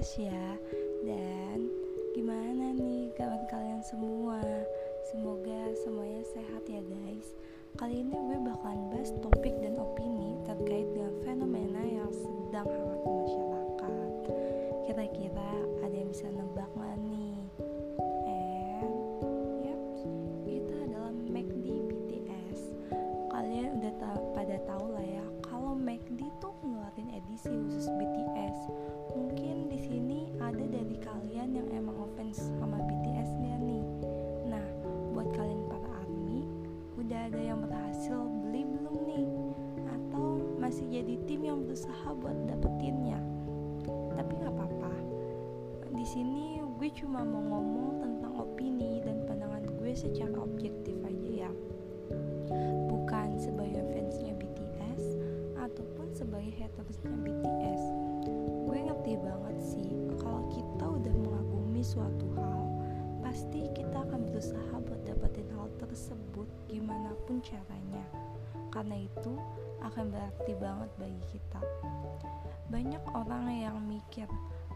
Tasya 0.06 0.62
Dan 1.02 1.66
gimana 2.14 2.78
nih 2.78 3.10
kawan 3.18 3.42
kalian 3.50 3.82
semua? 3.82 4.38
Semoga 5.10 5.74
semuanya 5.82 6.22
sehat 6.30 6.62
ya 6.70 6.78
guys. 6.86 7.34
Kali 7.74 8.06
ini 8.06 8.14
gue 8.14 8.38
bakalan 8.38 8.94
bahas 8.94 9.10
topik 9.26 9.58
dan 9.66 9.82
opini 9.82 10.38
terkait 10.46 10.86
dengan 10.94 11.10
fenomena 11.26 11.82
yang 11.82 12.14
sedang 12.14 12.70
hangat 12.70 13.02
karena 68.76 69.08
itu 69.08 69.40
akan 69.80 70.12
berarti 70.12 70.52
banget 70.60 70.92
bagi 71.00 71.24
kita 71.32 71.64
banyak 72.68 73.04
orang 73.16 73.48
yang 73.56 73.80
mikir 73.88 74.28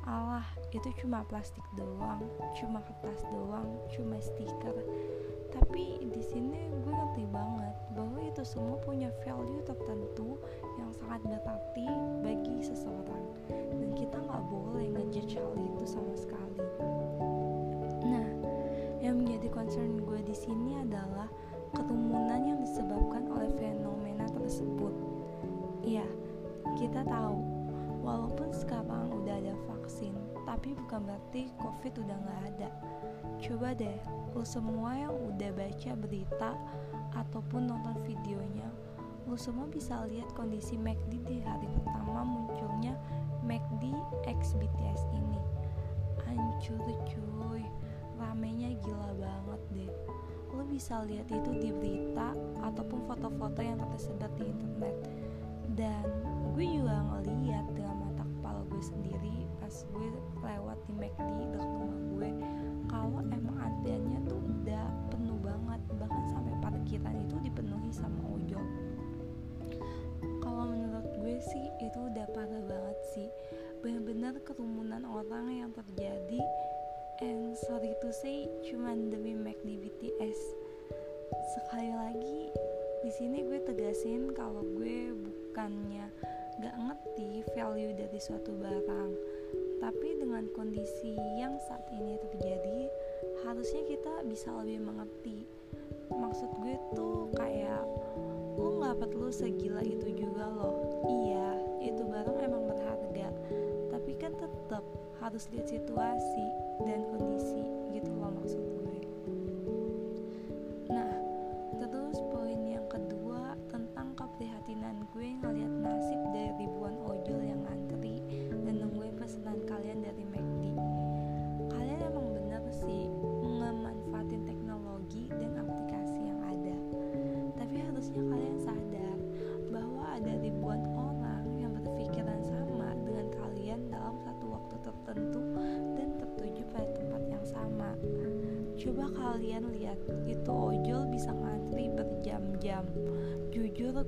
Allah 0.08 0.46
itu 0.72 0.90
cuma 1.04 1.22
plastik 1.28 1.62
doang, 1.78 2.24
cuma 2.58 2.82
kertas 2.82 3.22
doang, 3.30 3.68
cuma 3.94 4.18
stiker. 4.18 4.78
Tapi 5.54 6.02
di 6.02 6.22
sini 6.26 6.70
gue 6.82 6.94
ngerti 6.94 7.26
banget 7.30 7.76
bahwa 7.94 8.18
itu 8.22 8.42
semua 8.42 8.78
punya 8.82 9.14
value 9.22 9.62
tertentu 9.66 10.42
yang 10.82 10.90
sangat 10.98 11.22
berarti 11.30 11.86
bagi 12.26 12.58
seseorang 12.64 13.26
dan 13.50 13.90
kita 13.98 14.18
nggak 14.18 14.44
boleh 14.50 14.88
ngejudge 14.98 15.38
hal 15.38 15.54
itu 15.58 15.86
sama 15.86 16.14
sekali. 16.18 16.58
Nah, 18.10 18.30
yang 19.04 19.22
menjadi 19.22 19.50
concern 19.52 20.00
gue 20.02 20.22
di 20.26 20.34
sini 20.38 20.80
adalah 20.80 21.30
kerumunan 21.74 22.42
yang 22.46 22.60
disebabkan 22.62 23.30
oleh 23.30 23.52
fenomena 23.58 24.26
tersebut. 24.32 24.94
Iya, 25.86 26.06
kita 26.78 27.06
tahu 27.06 27.40
walaupun 28.02 28.50
sekarang 28.54 29.12
udah 29.24 29.36
ada 29.38 29.54
vaksin, 29.70 30.16
tapi 30.48 30.74
bukan 30.74 31.06
berarti 31.06 31.52
COVID 31.62 31.94
udah 32.06 32.18
nggak 32.26 32.42
ada. 32.56 32.70
Coba 33.40 33.72
deh, 33.78 34.00
lo 34.36 34.44
semua 34.44 34.96
yang 34.96 35.14
udah 35.14 35.52
baca 35.56 35.92
berita 35.96 36.52
ataupun 37.16 37.72
nonton 37.72 37.96
videonya, 38.04 38.68
lo 39.28 39.36
semua 39.40 39.70
bisa 39.70 40.04
lihat 40.10 40.30
kondisi 40.36 40.76
McD 40.76 41.22
di 41.26 41.38
hari 41.44 41.68
pertama 41.84 42.26
munculnya 42.26 42.96
McD 43.46 43.94
X 44.28 44.58
BTS 44.60 45.02
ini. 45.16 45.42
Hancur 46.26 46.82
cuy, 47.10 47.64
ramenya 48.20 48.76
gila 48.84 49.10
banget 49.18 49.62
deh. 49.74 49.92
Lo 50.60 50.68
bisa 50.68 51.00
lihat 51.08 51.32
itu 51.32 51.56
di 51.56 51.72
berita 51.72 52.36
ataupun 52.60 53.08
foto-foto 53.08 53.64
yang 53.64 53.80
tersebar 53.80 54.28
di 54.36 54.44
internet. 54.44 54.92
Dan 55.72 56.04
gue 56.52 56.68
juga 56.68 57.00
ngeliat 57.00 57.64
dengan 57.72 57.96
mata 58.04 58.28
kepala 58.28 58.68
gue 58.68 58.84
sendiri 58.84 59.48
pas 59.64 59.72
gue 59.72 60.12
lewat 60.44 60.76
di 60.84 60.92
McD 61.00 61.40
dekat 61.56 61.72
rumah 61.80 62.02
gue 62.12 62.30
kalau 62.92 63.24
emang 63.32 63.56
antriannya 63.56 64.20
tuh 64.28 64.36
udah 64.36 64.84
penuh 65.08 65.40
banget. 65.40 65.80
Bahkan 65.96 66.24
sampai 66.28 66.54
parkiran 66.60 67.16
itu 67.24 67.36
dipenuhi 67.40 67.96
sama 67.96 68.20
ojol. 68.28 68.66
Kalau 70.44 70.68
menurut 70.68 71.08
gue 71.24 71.40
sih 71.40 71.72
itu 71.80 72.00
udah 72.04 72.28
parah 72.36 72.64
banget 72.68 73.00
sih. 73.16 73.32
Benar-benar 73.80 74.44
kerumunan 74.44 75.08
orang 75.08 75.56
yang 75.56 75.72
terjadi 75.72 76.44
and 77.20 77.52
sorry 77.68 77.92
to 78.00 78.10
say 78.16 78.48
cuman 78.64 79.12
demi 79.12 79.36
McD 79.36 79.76
BTS 79.76 80.40
sekali 81.52 81.92
lagi 81.92 82.48
di 83.04 83.12
sini 83.12 83.44
gue 83.44 83.60
tegasin 83.60 84.32
kalau 84.32 84.64
gue 84.80 85.12
bukannya 85.12 86.08
gak 86.64 86.76
ngerti 86.80 87.44
value 87.56 87.96
dari 87.96 88.20
suatu 88.20 88.52
barang. 88.56 89.12
Tapi 89.80 90.20
dengan 90.20 90.48
kondisi 90.52 91.16
yang 91.40 91.56
saat 91.68 91.84
ini 91.96 92.20
terjadi 92.20 92.92
harusnya 93.48 93.84
kita 93.88 94.24
bisa 94.28 94.52
lebih 94.60 94.84
mengerti. 94.84 95.48
Maksud 96.12 96.52
gue 96.60 96.76
tuh 96.96 97.32
kayak 97.36 97.84
lo 98.60 98.80
gak 98.84 99.00
perlu 99.00 99.32
segila 99.32 99.84
itu 99.84 100.08
juga 100.16 100.48
loh. 100.52 101.04
Iya 101.08 101.48
itu 101.84 102.04
barang 102.04 102.38
emang 102.44 102.64
berharga 102.68 103.28
harus 105.20 105.48
lihat 105.52 105.68
situasi 105.68 106.46
dan 106.88 107.04
kondisi 107.12 107.64
gitu 107.92 108.12
loh 108.16 108.32
maksud 108.32 108.79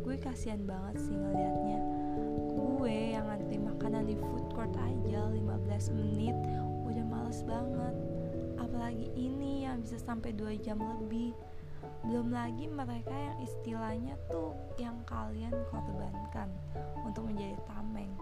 gue 0.01 0.15
kasihan 0.17 0.61
banget 0.65 0.97
sih 1.05 1.15
ngeliatnya. 1.15 1.79
Gue 2.57 3.13
yang 3.13 3.29
ngantri 3.29 3.57
makanan 3.61 4.03
di 4.09 4.15
food 4.17 4.45
court 4.53 4.73
aja 4.73 5.29
15 5.29 5.97
menit 5.97 6.35
udah 6.85 7.05
males 7.05 7.41
banget. 7.45 7.95
Apalagi 8.57 9.07
ini 9.13 9.65
yang 9.69 9.81
bisa 9.85 10.01
sampai 10.01 10.33
2 10.33 10.57
jam 10.59 10.81
lebih. 10.81 11.37
Belum 12.05 12.33
lagi 12.33 12.65
mereka 12.69 13.13
yang 13.13 13.37
istilahnya 13.41 14.13
tuh 14.29 14.53
yang 14.81 14.97
kalian 15.05 15.53
korbankan 15.69 16.49
untuk 17.05 17.25
menjadi 17.29 17.57
tameng. 17.69 18.13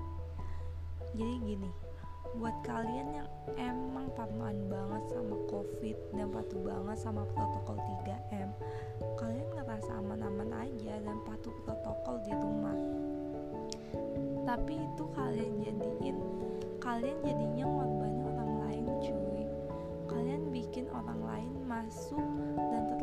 Jadi 1.16 1.36
gini 1.42 1.89
buat 2.38 2.54
kalian 2.62 3.24
yang 3.24 3.30
emang 3.58 4.14
parnoan 4.14 4.70
banget 4.70 5.04
sama 5.10 5.36
covid 5.50 5.98
dan 6.14 6.28
patuh 6.30 6.62
banget 6.62 6.98
sama 7.02 7.26
protokol 7.34 7.78
3M 7.80 8.50
kalian 9.18 9.50
ngerasa 9.56 9.92
aman-aman 10.00 10.52
aja 10.60 10.94
dan 11.02 11.18
patuh 11.24 11.56
protokol 11.64 12.20
di 12.28 12.34
rumah. 12.36 12.78
Tapi 14.44 14.76
itu 14.76 15.04
kalian 15.14 15.54
jadiin 15.62 16.18
kalian 16.80 17.18
jadinya 17.22 17.66
ngorbanin 17.70 18.24
orang 18.26 18.52
lain 18.66 18.86
cuy. 19.04 19.46
Kalian 20.10 20.44
bikin 20.50 20.86
orang 20.90 21.22
lain 21.22 21.54
masuk 21.70 22.28
dan 22.58 22.82
terlibat 22.90 22.99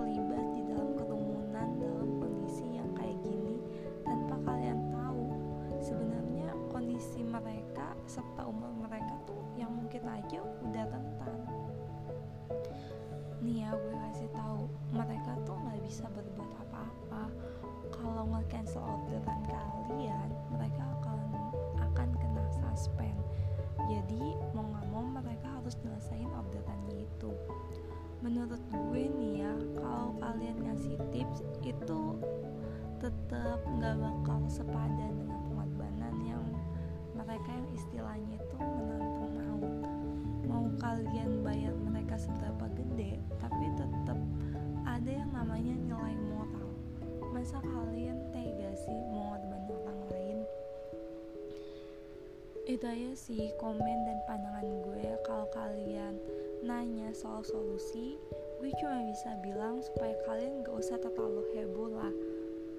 itu 52.76 52.92
aja 52.92 53.12
sih 53.16 53.48
komen 53.56 54.04
dan 54.04 54.20
pandangan 54.28 54.68
gue. 54.84 55.08
Kalau 55.24 55.48
kalian 55.48 56.20
nanya 56.60 57.08
soal 57.16 57.40
solusi 57.40 58.20
gue 58.60 58.68
cuma 58.76 59.00
bisa 59.08 59.32
bilang 59.40 59.80
supaya 59.80 60.12
kalian 60.28 60.60
gak 60.60 60.76
usah 60.76 61.00
terlalu 61.00 61.40
heboh 61.56 61.88
lah. 61.88 62.12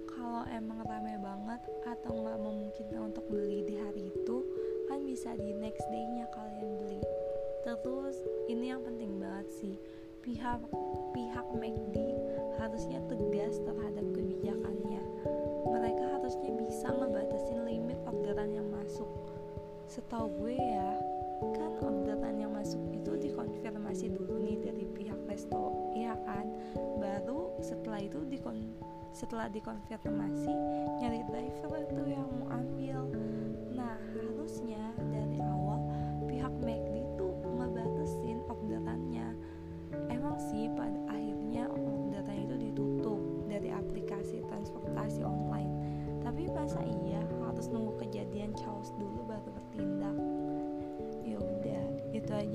Kalau 0.05 0.45
emang 0.53 0.85
rame 0.85 1.17
banget 1.17 1.61
atau 1.89 2.13
nggak 2.13 2.37
memungkinkan 2.37 3.09
untuk 3.09 3.25
beli 3.25 3.65
di 3.65 3.73
hari 3.81 4.13
itu 4.13 4.45
kan 4.85 5.01
bisa 5.01 5.33
di 5.33 5.49
next 5.57 5.81
day-nya 5.89 6.29
kalian 6.29 6.77
beli. 6.77 7.01
Terus 7.65 8.21
ini 8.53 8.69
yang 8.69 8.85
penting 8.85 9.17
banget 9.17 9.49
sih. 9.49 9.81
Pihak 10.21 10.61
pihak 11.17 11.47
McD 11.57 11.97
harusnya 12.61 13.01
tegas 13.09 13.57
terhadap 13.65 14.05
kebijakannya. 14.13 15.01
Mereka 15.65 16.05
harusnya 16.21 16.53
bisa 16.53 16.93
ngebatasin 16.93 17.65
limit 17.65 17.97
orderan 18.05 18.53
yang 18.53 18.69
masuk 18.69 19.26
setahu 19.87 20.27
gue 20.43 20.55
ya 20.55 20.99
kan 21.57 21.71
orderan 21.81 22.35
yang 22.37 22.51
masuk 22.53 22.81
itu 22.91 23.15
dikonfirmasi 23.29 24.11
dulu 24.11 24.41
nih 24.41 24.57
dari 24.59 24.83
pihak 24.95 25.19
resto 25.27 25.73
ya 25.95 26.13
kan? 26.23 26.49
Baru 26.99 27.55
setelah 27.61 28.01
itu 28.03 28.23
dikon 28.27 28.73
setelah 29.15 29.49
dikonfirmasi 29.49 30.53
nyari 31.01 31.21
driver 31.29 31.73
itu 31.81 32.01
yang 32.05 32.27
mau 32.37 32.53
ambil. 32.53 33.09
Nah 33.73 33.97
harusnya 34.13 34.93
dari 35.09 35.26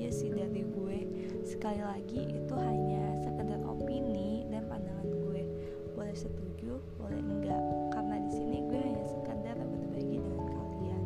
aja 0.03 0.19
sih 0.19 0.35
dari 0.35 0.67
gue. 0.67 0.99
Sekali 1.47 1.79
lagi 1.79 2.27
itu 2.27 2.55
hanya 2.59 3.23
sekedar 3.23 3.63
opini 3.63 4.43
dan 4.51 4.67
pandangan 4.67 5.07
gue. 5.07 5.47
Boleh 5.95 6.11
setuju 6.11 6.83
boleh 6.99 7.23
enggak. 7.23 7.63
Karena 7.95 8.19
di 8.19 8.31
sini 8.35 8.67
gue 8.67 8.83
hanya 8.83 9.05
sekadar 9.07 9.55
berbagi 9.63 10.19
dengan 10.19 10.43
kalian. 10.43 11.03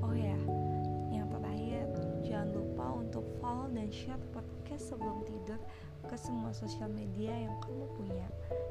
Oh 0.00 0.16
ya 0.16 0.40
yang 1.12 1.28
terakhir 1.28 1.84
jangan 2.24 2.48
lupa 2.56 2.96
untuk 2.96 3.28
follow 3.44 3.68
dan 3.76 3.92
share 3.92 4.24
podcast 4.32 4.88
sebelum 4.88 5.28
tidur 5.28 5.60
ke 6.08 6.16
semua 6.16 6.56
sosial 6.56 6.88
media 6.88 7.36
yang 7.44 7.60
kamu 7.60 7.92
punya. 7.92 8.24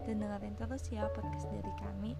Dan 0.09 0.17
dengerin 0.17 0.57
terus 0.57 0.81
ya 0.89 1.05
podcast 1.13 1.45
dari 1.53 1.73
kami. 1.77 2.17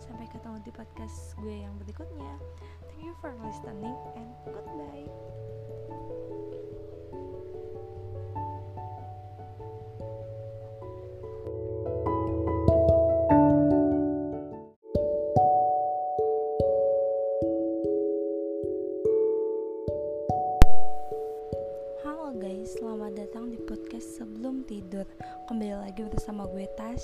Sampai 0.00 0.32
ketemu 0.32 0.64
di 0.64 0.72
podcast 0.72 1.36
gue 1.44 1.60
yang 1.60 1.76
berikutnya. 1.76 2.40
Thank 2.88 3.04
you 3.04 3.12
for 3.20 3.36
listening 3.44 4.00
and 4.16 4.32
goodbye 4.48 5.12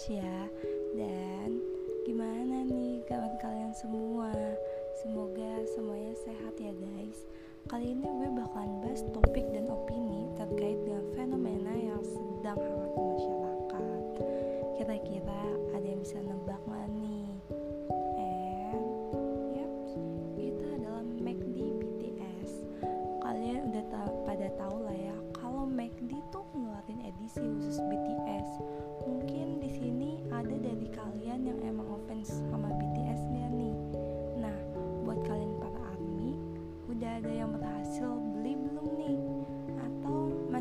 gue 0.01 0.17
Tasya 0.17 0.49
Dan 0.97 1.61
gimana 2.09 2.65
nih 2.65 3.05
kawan 3.05 3.37
kalian 3.37 3.69
semua? 3.77 4.33
Semoga 5.05 5.61
semuanya 5.77 6.17
sehat 6.25 6.57
ya 6.57 6.73
guys. 6.73 7.29
Kali 7.69 7.93
ini 7.93 8.09
gue 8.09 8.33
bakalan 8.33 8.81
bahas 8.81 9.05
topik 9.13 9.45
dan 9.53 9.69
opini 9.69 10.25
terkait 10.41 10.81
dengan 10.89 11.05
fenomena 11.13 11.77
yang 11.77 12.01
sedang 12.01 12.57
hangat 12.57 12.91
di 12.97 13.03
masyarakat. 13.13 14.03
Kira-kira 14.81 15.43
ada 15.77 15.85
yang 15.85 16.01
bisa 16.01 16.17
nebak 16.25 16.61
gak 16.65 16.89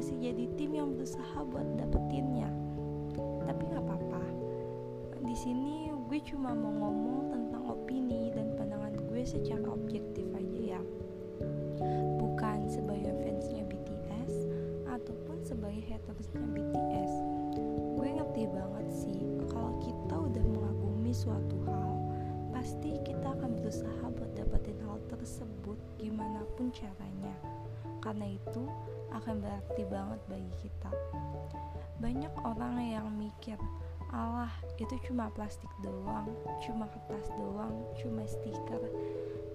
masih 0.10 0.34
jadi 0.34 0.46
tim 0.58 0.74
yang 0.74 0.90
berusaha 0.98 1.38
buat 1.54 1.70
dapetinnya. 1.78 2.50
Tapi 3.46 3.62
nggak 3.62 3.86
apa-apa. 3.86 4.26
Di 5.22 5.38
sini 5.38 5.94
gue 6.10 6.18
cuma 6.26 6.50
mau 6.50 6.74
ngomong 6.74 7.30
tentang 7.30 7.70
opini 7.70 8.34
dan 8.34 8.58
pandangan 8.58 8.98
gue 9.06 9.22
secara 9.22 9.70
objektif 9.70 10.26
aja 10.34 10.82
ya. 10.82 10.82
Bukan 12.18 12.66
sebagai 12.66 13.14
fansnya 13.22 13.62
BTS 13.70 14.50
ataupun 14.90 15.46
sebagai 15.46 15.86
hatersnya 15.86 16.42
BTS 16.58 17.14
gue 17.94 18.10
ngerti 18.10 18.50
banget 18.50 18.88
sih 18.90 19.22
kalau 19.46 19.78
kita 19.78 20.16
udah 20.26 20.46
mengagumi 20.58 21.14
suatu 21.14 21.54
hal 21.70 22.02
pasti 22.50 22.98
kita 23.06 23.30
akan 23.38 23.62
berusaha 23.62 24.10
buat 24.18 24.34
dapetin 24.34 24.82
hal 24.90 24.98
tersebut 25.06 25.78
gimana 26.02 26.42
pun 26.58 26.74
caranya 26.74 27.38
karena 28.00 28.28
itu 28.32 28.64
akan 29.12 29.42
berarti 29.44 29.84
banget 29.88 30.20
bagi 30.30 30.54
kita. 30.64 30.92
Banyak 32.00 32.34
orang 32.48 32.80
yang 32.80 33.08
mikir 33.12 33.60
Allah 34.10 34.50
itu 34.82 34.98
cuma 35.06 35.30
plastik 35.30 35.70
doang, 35.86 36.26
cuma 36.66 36.90
kertas 36.90 37.30
doang, 37.38 37.86
cuma 38.02 38.26
stiker. 38.26 38.82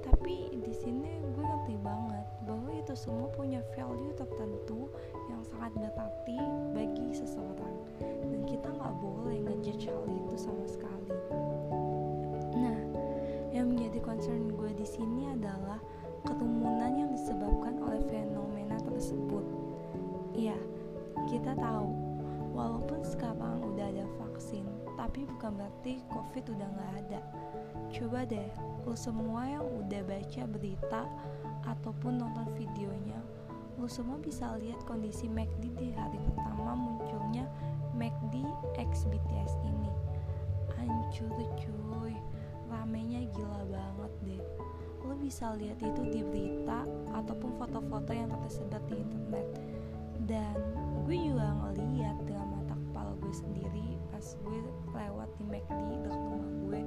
Tapi 0.05 0.63
di 0.63 0.71
sini 0.71 1.19
gue 1.35 1.43
ngerti 1.43 1.75
banget 1.83 2.27
bahwa 2.47 2.71
itu 2.71 2.95
semua 2.95 3.27
punya 3.35 3.59
value 3.75 4.15
tertentu 4.15 4.87
yang 5.33 5.43
sangat 5.43 5.75
berarti 5.75 6.39
bagi 6.71 7.11
seseorang. 7.11 7.77
Dan 7.99 8.47
kita 8.47 8.69
nggak 8.71 8.95
boleh 9.03 9.43
ngejudge 9.43 9.91
hal 9.91 10.05
itu 10.07 10.37
sama 10.39 10.65
sekali. 10.71 11.11
Nah 12.55 12.79
yang 13.51 13.75
menjadi 13.75 13.99
concern 14.07 14.55
gue 14.55 14.71
di 14.77 14.87
sini 14.87 15.35
adalah 15.35 15.83
kerumunan 16.25 16.93
yang 16.97 17.11
disebabkan 17.13 17.77
oleh 17.85 18.01
fenomena 18.09 18.81
tersebut. 18.81 19.45
Iya 20.33 20.57
kita 21.29 21.55
tahu. 21.55 21.93
Walaupun 22.55 23.03
sekarang 23.03 23.67
udah 23.75 23.87
ada 23.91 24.07
vaksin 24.23 24.65
tapi 24.95 25.27
bukan 25.27 25.59
berarti 25.59 26.01
covid 26.09 26.45
udah 26.49 26.69
nggak 26.75 26.93
ada. 27.07 27.21
Coba 27.93 28.25
deh 28.25 28.49
lo 28.89 28.97
semua 28.97 29.47
yang 29.47 29.67
udah 29.85 30.03
baca 30.07 30.43
berita 30.49 31.03
ataupun 31.65 32.21
nonton 32.21 32.47
videonya 32.57 33.19
lo 33.75 33.91
semua 33.91 34.23
bisa 34.23 34.55
lihat 34.63 34.79
kondisi 34.87 35.27
McD 35.27 35.75
di 35.75 35.91
hari 35.99 36.17
pertama 36.31 36.79
munculnya 36.79 37.45
McD 37.93 38.47
X 38.79 39.05
BTS 39.11 39.53
ini. 39.67 39.91
Hancur 40.79 41.31
cuy. 41.59 42.15
Ramenya 42.65 43.29
gila 43.37 43.63
banget 43.71 44.13
deh 44.25 44.43
lo 45.05 45.15
bisa 45.21 45.53
lihat 45.61 45.77
itu 45.85 46.03
di 46.09 46.21
berita 46.25 46.89
ataupun 47.13 47.61
foto-foto 47.61 48.11
yang 48.17 48.33
tersebar 48.41 48.81
di 48.89 48.97
internet. 49.05 49.47
Dan 50.25 50.57
gue 51.05 51.17
juga 51.21 51.53
ngeliat 51.53 52.17
dengan 52.25 52.49
mata 52.57 52.75
kepala 52.75 53.13
gue 53.21 53.35
sendiri 53.37 54.01
pas 54.09 54.25
gue 54.25 54.59
lewat 54.97 55.29
di 55.37 55.45
McD 55.45 55.91
dekat 56.01 56.21
rumah 56.25 56.53
gue 56.65 56.81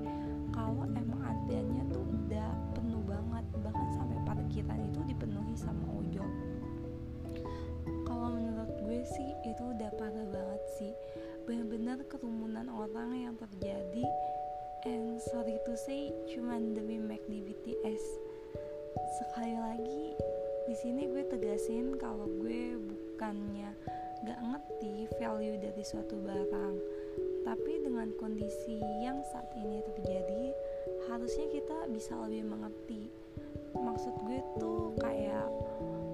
kalau 0.50 0.84
emang 0.90 1.22
antriannya 1.22 1.84
tuh 1.94 2.02
udah 2.02 2.50
penuh 2.74 3.04
banget. 3.06 3.46
Bahkan 3.62 3.88
sampai 3.94 4.18
parkiran 4.26 4.80
itu 4.90 5.00
dipenuhi 5.06 5.54
sama 5.54 5.86
ojol. 5.94 6.30
Kalau 8.10 8.34
menurut 8.34 8.74
gue 8.82 9.00
sih 9.06 9.30
itu 9.46 9.62
udah 9.62 9.94
parah 10.02 10.28
banget 10.34 10.64
sih. 10.82 10.94
Benar-benar 11.46 12.02
kerumunan 12.10 12.66
orang 12.74 13.14
yang 13.14 13.36
terjadi 13.38 14.04
and 14.88 15.20
sorry 15.20 15.60
to 15.68 15.76
say 15.76 16.16
cuman 16.32 16.72
demi 16.72 16.96
McD 16.96 17.44
BTS 17.44 18.04
sekali 19.20 19.60
lagi 19.60 20.16
di 20.64 20.76
sini 20.80 21.12
gue 21.12 21.28
tegasin 21.28 22.00
kalau 22.00 22.24
gue 22.40 22.80
bukannya 22.80 23.76
gak 24.24 24.40
ngerti 24.40 25.08
value 25.20 25.60
dari 25.60 25.84
suatu 25.84 26.20
barang. 26.20 26.76
Tapi 27.48 27.74
dengan 27.80 28.12
kondisi 28.20 28.80
yang 29.00 29.24
saat 29.32 29.48
ini 29.56 29.80
terjadi 29.80 30.52
harusnya 31.08 31.48
kita 31.56 31.88
bisa 31.88 32.12
lebih 32.28 32.52
mengerti. 32.52 33.08
Maksud 33.76 34.12
gue 34.28 34.40
tuh 34.60 34.92
kayak 35.00 35.48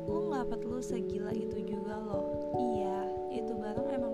lu 0.06 0.30
nggak 0.30 0.54
perlu 0.54 0.78
segila 0.84 1.34
itu 1.34 1.66
juga 1.66 1.98
loh. 1.98 2.54
Iya 2.60 2.98
itu 3.34 3.54
barang 3.58 3.88
emang 3.90 4.14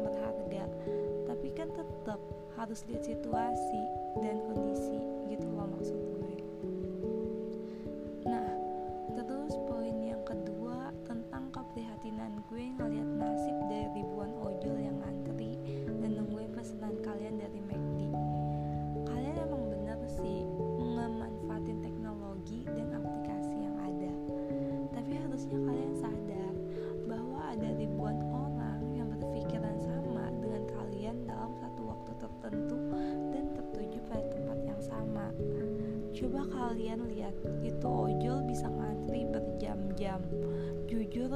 harus 2.60 2.84
lihat 2.92 3.08
situasi 3.08 3.82
dan 4.20 4.36
kondisi 4.52 5.00
gitu 5.32 5.48
loh 5.56 5.72
maksud 5.72 6.19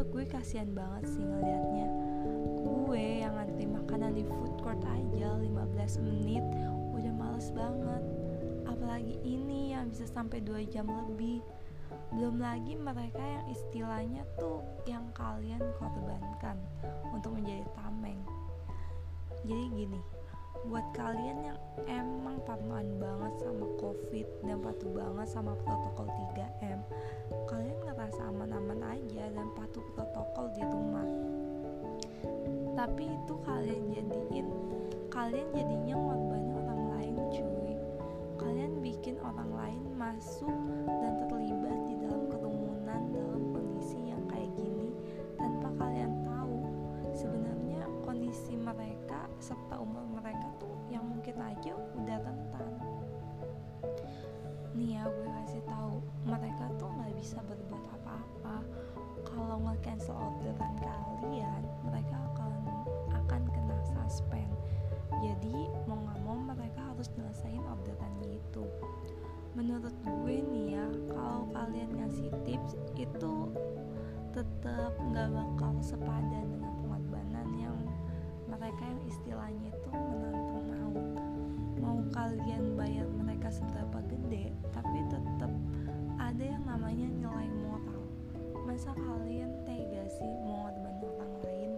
gue 0.03 0.23
kasihan 0.27 0.67
banget 0.75 1.07
sih 1.15 1.23
ngeliatnya. 1.23 1.87
Gue 2.63 3.23
yang 3.23 3.39
ngantri 3.39 3.65
makanan 3.67 4.11
di 4.15 4.23
food 4.27 4.53
court 4.59 4.83
aja 4.83 5.39
15 5.39 6.03
menit 6.03 6.43
udah 6.91 7.13
males 7.15 7.47
banget. 7.55 8.03
Apalagi 8.67 9.19
ini 9.23 9.71
yang 9.71 9.87
bisa 9.87 10.03
sampai 10.07 10.43
2 10.43 10.67
jam 10.67 10.87
lebih. 10.87 11.39
Belum 12.11 12.41
lagi 12.41 12.73
mereka 12.75 13.21
yang 13.21 13.45
istilahnya 13.49 14.23
tuh 14.35 14.65
yang 14.89 15.05
kalian 15.15 15.61
korbankan 15.79 16.57
untuk 17.13 17.37
menjadi 17.37 17.63
tameng. 17.77 18.19
Jadi 19.43 19.63
gini 19.71 20.01
buat 20.63 20.85
kalian 20.95 21.43
yang 21.43 21.59
emang 21.91 22.39
patuhan 22.47 22.87
banget 22.95 23.33
sama 23.43 23.67
covid 23.75 24.27
dan 24.47 24.63
patuh 24.63 24.91
banget 24.95 25.27
sama 25.27 25.51
protokol 25.59 26.07
3M 26.07 26.79
kalian 27.51 27.77
ngerasa 27.83 28.21
aman-aman 28.31 28.79
aja 28.93 29.25
dan 29.33 29.49
patuh 29.57 29.81
protokol 29.97 30.45
di 30.53 30.61
rumah. 30.61 31.07
Tapi 32.77 33.05
itu 33.09 33.33
kalian 33.41 33.89
jadiin 33.89 34.47
kalian 35.09 35.49
jadinya 35.53 35.93
ngorbanin 35.97 36.53
orang 36.57 36.83
lain 36.93 37.15
cuy. 37.33 37.73
Kalian 38.37 38.81
bikin 38.81 39.17
orang 39.21 39.49
lain 39.53 39.83
masuk 39.97 40.57
dan 40.85 41.13
terlibat 41.25 41.77
di 41.89 41.93
dalam 42.01 42.29
kerumunan 42.29 43.01
dalam 43.13 43.41
kondisi 43.53 44.13
yang 44.13 44.21
kayak 44.29 44.53
gini 44.57 44.93
tanpa 45.37 45.69
kalian 45.77 46.13
tahu. 46.25 46.57
Sebenarnya 47.13 47.85
kondisi 48.05 48.53
mereka 48.57 49.29
serta 49.41 49.81
umur 49.81 50.05
mereka 50.21 50.49
tuh 50.61 50.73
yang 50.89 51.05
mungkin 51.05 51.37
aja 51.41 51.73
bisa 57.23 57.39
berbuat 57.47 57.87
apa-apa. 58.03 58.59
Kalau 59.23 59.55
nge-cancel 59.63 60.11
orderan 60.11 60.75
kalian 60.83 61.63
mereka 61.87 62.19
akan 62.35 62.51
akan 63.15 63.41
kena 63.47 63.79
suspend. 63.87 64.51
Jadi 65.23 65.71
mau 65.87 66.03
nggak 66.03 66.19
mau 66.27 66.35
mereka 66.35 66.83
harus 66.83 67.07
nyelesain 67.15 67.63
orderannya 67.63 68.43
itu. 68.43 68.67
Menurut 69.55 69.95
gue 70.03 70.35
nih 70.35 70.75
ya 70.75 70.87
kalau 71.15 71.47
kalian 71.55 71.95
ngasih 71.95 72.27
tips 72.43 72.75
itu 72.99 73.35
tetap 74.35 74.91
nggak 74.99 75.31
bakal 75.31 75.79
sepadan 75.79 76.43
dengan 76.51 76.75
pengorbanan 76.83 77.47
yang 77.55 77.79
mereka 78.51 78.83
yang 78.83 78.99
istilahnya 79.07 79.71
itu 79.71 79.89
menantang 79.95 80.65
maut 80.75 81.07
mau 81.79 81.97
kalian 82.11 82.75
bayar 82.75 83.07
mereka 83.15 83.47
seberapa 83.47 84.01
gede 84.11 84.51
ada 86.33 86.49
yang 86.49 86.65
namanya 86.65 87.05
nilai 87.13 87.45
moral. 87.61 88.01
Masa 88.65 88.89
kalian 88.97 89.53
tega 89.69 90.01
sih 90.09 90.33
mengorbankan 90.41 91.05
orang 91.05 91.33
lain? 91.45 91.71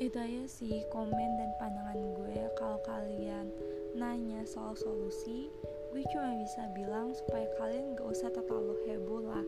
Itu 0.00 0.16
aja 0.16 0.44
sih 0.48 0.80
komen 0.88 1.36
dan 1.36 1.52
pandangan 1.60 2.00
gue. 2.00 2.40
Kalau 2.56 2.80
kalian 2.88 3.52
nanya 4.00 4.48
soal 4.48 4.72
solusi 4.72 5.52
gue 5.92 6.00
cuma 6.08 6.40
bisa 6.40 6.72
bilang 6.72 7.12
supaya 7.12 7.44
kalian 7.60 8.00
gak 8.00 8.08
usah 8.08 8.32
terlalu 8.32 8.80
heboh 8.88 9.28
lah. 9.28 9.44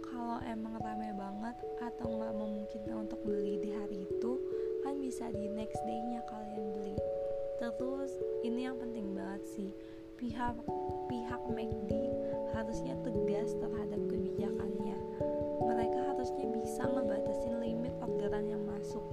Kalau 0.00 0.40
emang 0.48 0.72
rame 0.80 1.12
banget 1.12 1.56
atau 1.84 2.16
nggak 2.16 2.32
memungkinkan 2.32 2.96
untuk 2.96 3.20
beli 3.28 3.60
di 3.60 3.76
hari 3.76 4.08
itu 4.08 4.40
kan 4.80 4.96
bisa 5.04 5.28
di 5.36 5.52
next 5.52 5.84
day-nya 5.84 6.24
kalian 6.32 6.64
beli. 6.80 6.96
Terus 7.60 8.16
ini 8.40 8.64
yang 8.64 8.80
penting 8.80 9.12
banget 9.12 9.44
sih 9.52 9.68
pihak 10.26 10.58
pihak 11.06 11.42
McD 11.46 11.90
harusnya 12.50 12.98
tegas 13.06 13.54
terhadap 13.62 14.00
kebijakannya. 14.10 14.98
Mereka 15.62 16.00
harusnya 16.02 16.50
bisa 16.50 16.82
ngebatasin 16.82 17.62
limit 17.62 17.94
orderan 18.02 18.50
yang 18.50 18.66
masuk. 18.66 19.06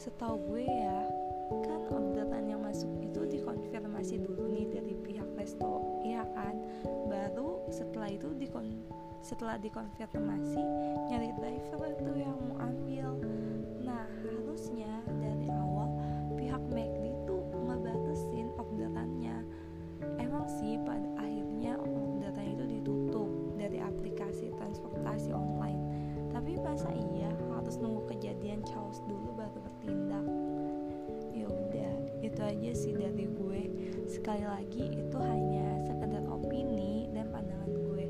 Setahu 0.00 0.40
gue 0.48 0.64
ya 0.64 1.04
kan 1.68 1.84
orderan 1.92 2.48
yang 2.48 2.64
masuk 2.64 2.88
itu 3.04 3.20
dikonfirmasi 3.36 4.24
dulu 4.24 4.48
nih 4.48 4.64
dari 4.72 4.96
pihak 5.04 5.28
resto 5.36 6.00
ya 6.08 6.24
kan? 6.32 6.56
Baru 7.04 7.60
setelah 7.68 8.08
itu 8.08 8.32
dikon 8.40 8.80
setelah 9.20 9.60
dikonfirmasi 9.60 10.64
nyari 11.12 11.36
driver 11.36 11.92
tuh 12.00 12.16
yang 12.16 12.40
mau 12.48 12.64
ambil. 12.64 13.12
Nah 13.84 14.08
harusnya 14.24 15.04
dari 15.20 15.52
awal 15.52 15.92
pihak 16.40 16.64
McD 16.72 17.12
tuh 17.28 17.44
ngebatasin 17.44 18.48
orderannya 18.56 19.59
emang 20.20 20.46
sih 20.48 20.80
pada 20.82 21.04
akhirnya 21.20 21.76
untuk 21.80 22.20
datanya 22.24 22.52
itu 22.56 22.66
ditutup 22.80 23.28
dari 23.60 23.78
aplikasi 23.80 24.48
transportasi 24.56 25.30
online. 25.34 25.80
Tapi 26.30 26.56
masa 26.62 26.88
iya 26.94 27.28
harus 27.52 27.76
nunggu 27.76 28.06
kejadian 28.16 28.64
chaos 28.64 29.02
dulu 29.04 29.34
baru 29.36 29.58
bertindak? 29.60 30.26
Ya 31.34 31.46
udah 31.46 31.92
itu 32.24 32.40
aja 32.40 32.70
sih 32.72 32.94
dari 32.96 33.26
gue. 33.28 33.62
Sekali 34.08 34.46
lagi 34.46 34.84
itu 34.94 35.18
hanya 35.20 35.84
sekedar 35.84 36.24
opini 36.30 37.10
dan 37.12 37.28
pandangan 37.28 37.70
gue. 37.70 38.06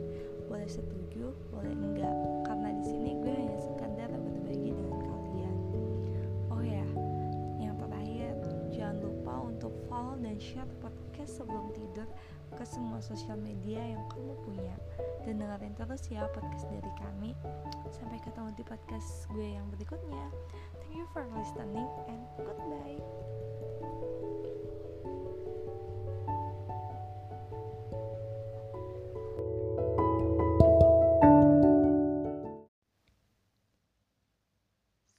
Boleh 0.46 0.70
setuju 0.70 1.34
boleh 1.50 1.74
enggak. 1.74 2.14
Karena 2.46 2.68
di 2.76 2.84
sini 2.86 3.10
gue 3.18 3.34
hanya 3.34 3.58
sekedar 3.58 4.10
berbagi 4.14 4.70
dengan 4.70 5.00
kalian. 5.00 5.56
Oh 6.52 6.62
ya 6.62 6.86
yang 7.58 7.74
terakhir 7.80 8.36
jangan 8.70 8.96
lupa 9.02 9.34
untuk 9.48 9.72
follow 9.90 10.14
dan 10.20 10.36
share 10.38 10.68
podcast 10.78 11.09
sebelum 11.26 11.72
tidur 11.72 12.08
ke 12.54 12.64
semua 12.66 12.98
sosial 13.02 13.38
media 13.38 13.80
yang 13.80 14.02
kamu 14.10 14.34
punya. 14.44 14.76
Dan 15.24 15.40
dengerin 15.40 15.76
terus 15.76 16.06
ya 16.08 16.24
podcast 16.32 16.66
dari 16.72 16.92
kami. 16.98 17.30
Sampai 17.92 18.18
ketemu 18.24 18.50
di 18.56 18.64
podcast 18.64 19.28
gue 19.32 19.56
yang 19.56 19.66
berikutnya. 19.72 20.26
Thank 20.80 20.94
you 20.96 21.06
for 21.12 21.24
listening 21.36 21.88
and 22.08 22.22
goodbye. 22.40 23.00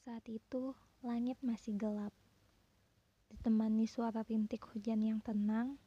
Saat 0.02 0.26
itu, 0.28 0.76
langit 1.02 1.40
masih 1.42 1.74
gelap. 1.80 2.14
Ditemani 3.32 3.88
suara 3.90 4.22
rintik 4.28 4.62
hujan 4.70 5.02
yang 5.02 5.18
tenang, 5.24 5.82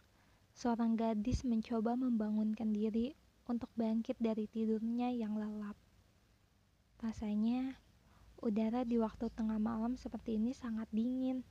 seorang 0.55 0.95
gadis 0.95 1.43
mencoba 1.43 1.99
membangunkan 1.99 2.71
diri 2.71 3.19
untuk 3.51 3.67
bangkit 3.75 4.15
dari 4.23 4.47
tidurnya 4.47 5.11
yang 5.11 5.35
lelap. 5.35 5.75
Rasanya, 7.03 7.75
udara 8.39 8.87
di 8.87 8.97
waktu 8.97 9.29
tengah 9.35 9.59
malam 9.59 9.99
seperti 9.99 10.39
ini 10.39 10.55
sangat 10.55 10.87
dingin 10.95 11.43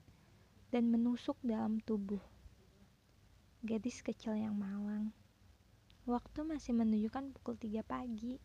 dan 0.72 0.88
menusuk 0.88 1.36
dalam 1.44 1.84
tubuh. 1.84 2.24
Gadis 3.60 4.00
kecil 4.00 4.40
yang 4.40 4.56
malang. 4.56 5.12
Waktu 6.08 6.48
masih 6.48 6.72
menunjukkan 6.72 7.36
pukul 7.38 7.60
3 7.60 7.84
pagi. 7.84 8.40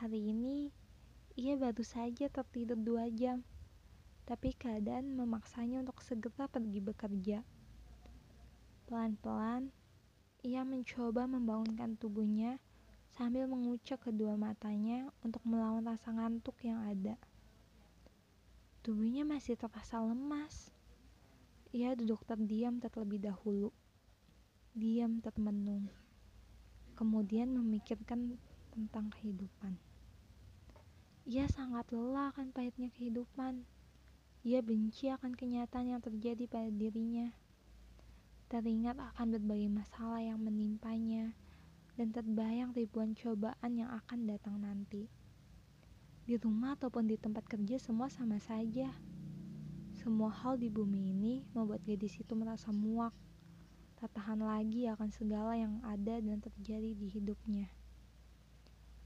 Hari 0.00 0.36
ini, 0.36 0.68
ia 1.36 1.56
baru 1.56 1.80
saja 1.80 2.28
tertidur 2.28 2.76
dua 2.76 3.08
jam, 3.08 3.40
tapi 4.28 4.52
keadaan 4.52 5.16
memaksanya 5.16 5.80
untuk 5.80 6.00
segera 6.04 6.44
pergi 6.48 6.80
bekerja. 6.80 7.55
Pelan-pelan, 8.86 9.74
ia 10.46 10.62
mencoba 10.62 11.26
membangunkan 11.26 11.98
tubuhnya 11.98 12.62
sambil 13.18 13.50
mengucap 13.50 13.98
kedua 13.98 14.38
matanya 14.38 15.10
untuk 15.26 15.42
melawan 15.42 15.82
rasa 15.82 16.14
ngantuk 16.14 16.54
yang 16.62 16.78
ada. 16.86 17.18
Tubuhnya 18.86 19.26
masih 19.26 19.58
terasa 19.58 19.98
lemas. 19.98 20.70
Ia 21.74 21.98
duduk 21.98 22.22
terdiam 22.30 22.78
terlebih 22.78 23.26
dahulu. 23.26 23.74
Diam 24.70 25.18
termenung. 25.18 25.90
Kemudian 26.94 27.50
memikirkan 27.58 28.38
tentang 28.70 29.10
kehidupan. 29.18 29.74
Ia 31.26 31.50
sangat 31.50 31.90
lelah 31.90 32.30
akan 32.30 32.54
pahitnya 32.54 32.94
kehidupan. 32.94 33.66
Ia 34.46 34.62
benci 34.62 35.10
akan 35.10 35.34
kenyataan 35.34 35.90
yang 35.90 35.98
terjadi 35.98 36.46
pada 36.46 36.70
dirinya 36.70 37.34
teringat 38.46 38.94
akan 38.98 39.34
berbagai 39.34 39.66
masalah 39.66 40.22
yang 40.22 40.38
menimpanya, 40.38 41.34
dan 41.98 42.14
terbayang 42.14 42.70
ribuan 42.76 43.16
cobaan 43.18 43.72
yang 43.74 43.90
akan 43.90 44.30
datang 44.30 44.62
nanti. 44.62 45.10
Di 46.26 46.38
rumah 46.38 46.78
ataupun 46.78 47.10
di 47.10 47.18
tempat 47.18 47.46
kerja 47.50 47.78
semua 47.82 48.06
sama 48.06 48.38
saja. 48.38 48.94
Semua 49.98 50.30
hal 50.30 50.60
di 50.60 50.70
bumi 50.70 51.10
ini 51.10 51.34
membuat 51.50 51.82
gadis 51.82 52.14
itu 52.22 52.38
merasa 52.38 52.70
muak, 52.70 53.10
tak 53.98 54.12
tahan 54.14 54.44
lagi 54.44 54.86
akan 54.86 55.10
segala 55.10 55.58
yang 55.58 55.80
ada 55.82 56.20
dan 56.22 56.38
terjadi 56.38 56.94
di 56.94 57.10
hidupnya. 57.10 57.66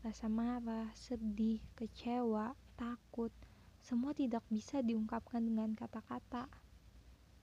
Rasa 0.05 0.29
marah, 0.29 0.93
sedih, 0.93 1.63
kecewa, 1.79 2.59
takut, 2.75 3.33
semua 3.81 4.13
tidak 4.13 4.45
bisa 4.53 4.85
diungkapkan 4.85 5.41
dengan 5.41 5.73
kata-kata. 5.73 6.53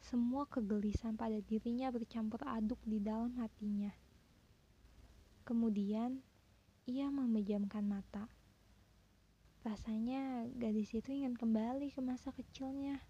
Semua 0.02 0.46
kegelisahan 0.46 1.18
pada 1.18 1.42
dirinya 1.42 1.90
bercampur 1.90 2.42
aduk 2.46 2.78
di 2.86 3.02
dalam 3.02 3.34
hatinya. 3.42 3.92
Kemudian, 5.48 6.22
ia 6.88 7.08
memejamkan 7.12 7.84
mata. 7.84 8.32
Rasanya 9.68 10.48
gadis 10.56 10.96
itu 10.96 11.12
ingin 11.12 11.36
kembali 11.36 11.92
ke 11.92 12.00
masa 12.00 12.32
kecilnya, 12.32 13.04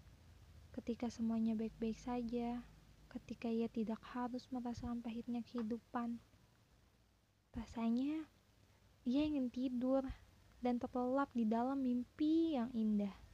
ketika 0.74 1.06
semuanya 1.06 1.54
baik-baik 1.54 1.98
saja, 1.98 2.62
ketika 3.08 3.46
ia 3.46 3.70
tidak 3.70 4.02
harus 4.14 4.46
merasakan 4.50 5.00
pahitnya 5.00 5.40
kehidupan. 5.46 6.18
Rasanya 7.54 8.26
ia 9.06 9.22
ingin 9.24 9.48
tidur 9.48 10.04
dan 10.60 10.82
terlelap 10.82 11.30
di 11.32 11.46
dalam 11.46 11.80
mimpi 11.80 12.58
yang 12.58 12.68
indah. 12.74 13.27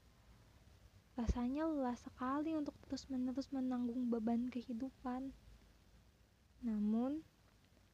Rasanya 1.14 1.70
lelah 1.70 1.94
sekali 1.94 2.58
untuk 2.58 2.74
terus-menerus 2.82 3.54
menanggung 3.54 4.10
beban 4.10 4.50
kehidupan. 4.50 5.30
Namun, 6.66 7.22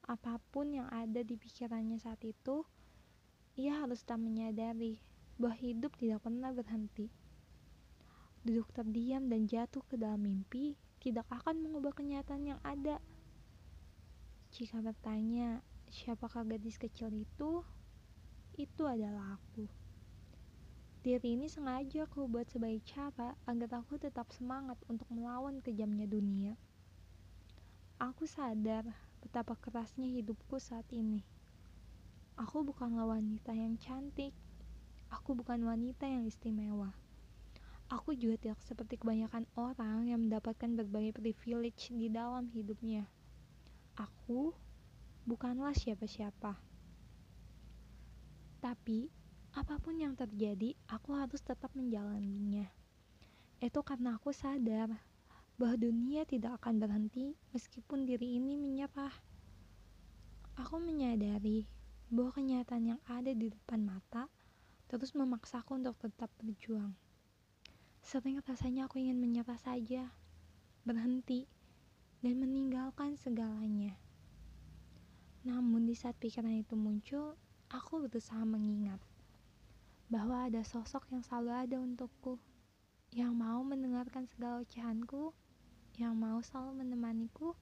apa 0.08 0.40
pun 0.48 0.72
yang 0.72 0.88
ada 0.88 1.20
di 1.20 1.36
pikirannya 1.36 2.00
saat 2.00 2.24
itu, 2.24 2.64
ia 3.60 3.76
harus 3.84 4.00
tak 4.08 4.16
menyadari 4.16 5.04
bahwa 5.36 5.52
hidup 5.52 5.92
tidak 6.00 6.24
pernah 6.24 6.48
berhenti. 6.48 7.12
Duduk 8.40 8.72
terdiam 8.72 9.28
dan 9.28 9.44
jatuh 9.44 9.84
ke 9.84 10.00
dalam 10.00 10.24
mimpi 10.24 10.80
tidak 11.00 11.28
akan 11.28 11.60
mengubah 11.60 11.92
kenyataan 11.92 12.56
yang 12.56 12.60
ada. 12.64 13.04
Jika 14.56 14.80
bertanya, 14.80 15.60
siapakah 15.92 16.48
gadis 16.48 16.80
kecil 16.80 17.12
itu? 17.12 17.60
Itu 18.56 18.88
adalah 18.88 19.36
aku. 19.36 19.80
Diri 21.01 21.32
ini 21.32 21.48
sengaja 21.48 22.05
aku 22.05 22.28
buat 22.28 22.44
sebagai 22.53 22.84
cara 22.84 23.32
agar 23.48 23.80
aku 23.80 23.96
tetap 23.96 24.28
semangat 24.36 24.76
untuk 24.84 25.09
melawan 25.09 25.64
kejamnya 25.64 26.05
dunia. 26.05 26.61
Aku 27.96 28.28
sadar 28.28 28.84
betapa 29.24 29.57
kerasnya 29.57 30.05
hidupku 30.05 30.61
saat 30.61 30.84
ini. 30.92 31.24
Aku 32.36 32.68
bukanlah 32.68 33.16
wanita 33.16 33.57
yang 33.57 33.80
cantik. 33.80 34.36
Aku 35.09 35.32
bukan 35.32 35.64
wanita 35.64 36.05
yang 36.05 36.28
istimewa. 36.28 36.92
Aku 37.88 38.12
juga 38.12 38.36
tidak 38.36 38.61
seperti 38.61 39.01
kebanyakan 39.01 39.48
orang 39.57 40.05
yang 40.05 40.20
mendapatkan 40.28 40.84
berbagai 40.84 41.16
privilege 41.16 41.88
di 41.96 42.12
dalam 42.12 42.44
hidupnya. 42.53 43.09
Aku 43.96 44.53
bukanlah 45.24 45.72
siapa-siapa. 45.72 46.61
Tapi 48.61 49.19
Apa 49.51 49.82
pun 49.82 49.98
yang 49.98 50.14
terjadi, 50.14 50.78
aku 50.86 51.18
harus 51.18 51.42
tetap 51.42 51.74
menjalaninya. 51.74 52.70
Itu 53.59 53.82
karena 53.82 54.14
aku 54.14 54.30
sadar 54.30 55.03
bahwa 55.59 55.74
dunia 55.74 56.22
tidak 56.22 56.62
akan 56.62 56.78
berhenti 56.78 57.34
meskipun 57.51 58.07
diri 58.07 58.38
ini 58.38 58.55
menyerah. 58.55 59.12
Aku 60.55 60.78
menyadari 60.78 61.66
bahwa 62.09 62.30
kenyataan 62.30 62.94
yang 62.94 63.01
ada 63.11 63.34
di 63.34 63.51
depan 63.51 63.82
mata 63.82 64.30
terus 64.86 65.18
memaksaku 65.18 65.82
untuk 65.82 65.98
tetap 65.98 66.30
berjuang. 66.38 66.94
Sering 68.07 68.38
rasanya 68.46 68.86
aku 68.86 69.03
ingin 69.03 69.18
menyerah 69.18 69.59
saja, 69.59 70.14
berhenti, 70.86 71.51
dan 72.22 72.38
meninggalkan 72.38 73.18
segalanya. 73.18 73.98
Namun 75.42 75.90
di 75.90 75.98
saat 75.98 76.14
pikiran 76.22 76.55
itu 76.55 76.78
muncul, 76.78 77.34
aku 77.68 78.09
berusaha 78.09 78.44
mengingat 78.46 79.09
bahwa 80.11 80.50
ada 80.50 80.66
sosok 80.66 81.06
yang 81.14 81.22
selalu 81.22 81.54
ada 81.54 81.76
untukku, 81.78 82.34
yang 83.14 83.30
mau 83.30 83.62
mendengarkan 83.62 84.26
segala 84.26 84.66
ocehanku, 84.66 85.30
yang 86.02 86.18
mau 86.18 86.42
selalu 86.42 86.82
menemaniku, 86.82 87.54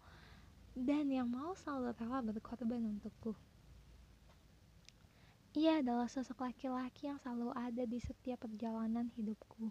dan 0.73 1.13
yang 1.13 1.29
mau 1.29 1.53
selalu 1.53 1.93
rela 2.01 2.25
berkorban 2.25 2.89
untukku. 2.89 3.37
Ia 5.59 5.85
adalah 5.85 6.09
sosok 6.09 6.49
laki-laki 6.49 7.11
yang 7.11 7.21
selalu 7.21 7.51
ada 7.53 7.85
di 7.85 7.99
setiap 8.01 8.47
perjalanan 8.49 9.13
hidupku. 9.13 9.69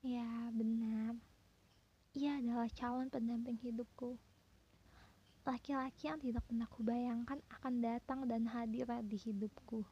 Ya, 0.00 0.48
benar. 0.54 1.18
Ia 2.14 2.38
adalah 2.38 2.70
calon 2.70 3.10
pendamping 3.10 3.58
hidupku. 3.60 4.16
Laki-laki 5.42 6.08
yang 6.08 6.22
tidak 6.22 6.46
pernah 6.46 6.70
kubayangkan 6.70 7.42
akan 7.50 7.74
datang 7.82 8.30
dan 8.30 8.46
hadir 8.46 8.86
di 9.04 9.18
hidupku. 9.18 9.82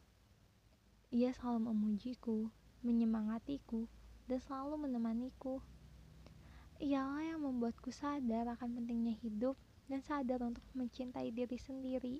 Ia 1.14 1.30
selalu 1.30 1.70
memujiku, 1.70 2.50
menyemangatiku, 2.82 3.86
dan 4.26 4.42
selalu 4.42 4.90
menemaniku. 4.90 5.62
Ialah 6.82 7.22
yang 7.22 7.46
membuatku 7.46 7.94
sadar 7.94 8.50
akan 8.50 8.82
pentingnya 8.82 9.14
hidup 9.22 9.54
dan 9.86 10.02
sadar 10.02 10.42
untuk 10.42 10.66
mencintai 10.74 11.30
diri 11.30 11.54
sendiri. 11.54 12.18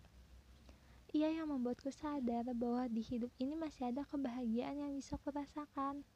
Ia 1.10 1.26
yang 1.26 1.50
membuatku 1.50 1.90
sadar 1.90 2.46
bahwa 2.54 2.86
di 2.86 3.02
hidup 3.02 3.34
ini 3.42 3.58
masih 3.58 3.90
ada 3.90 4.06
kebahagiaan 4.06 4.78
yang 4.78 4.94
bisa 4.94 5.18
kurasakan. 5.18 6.06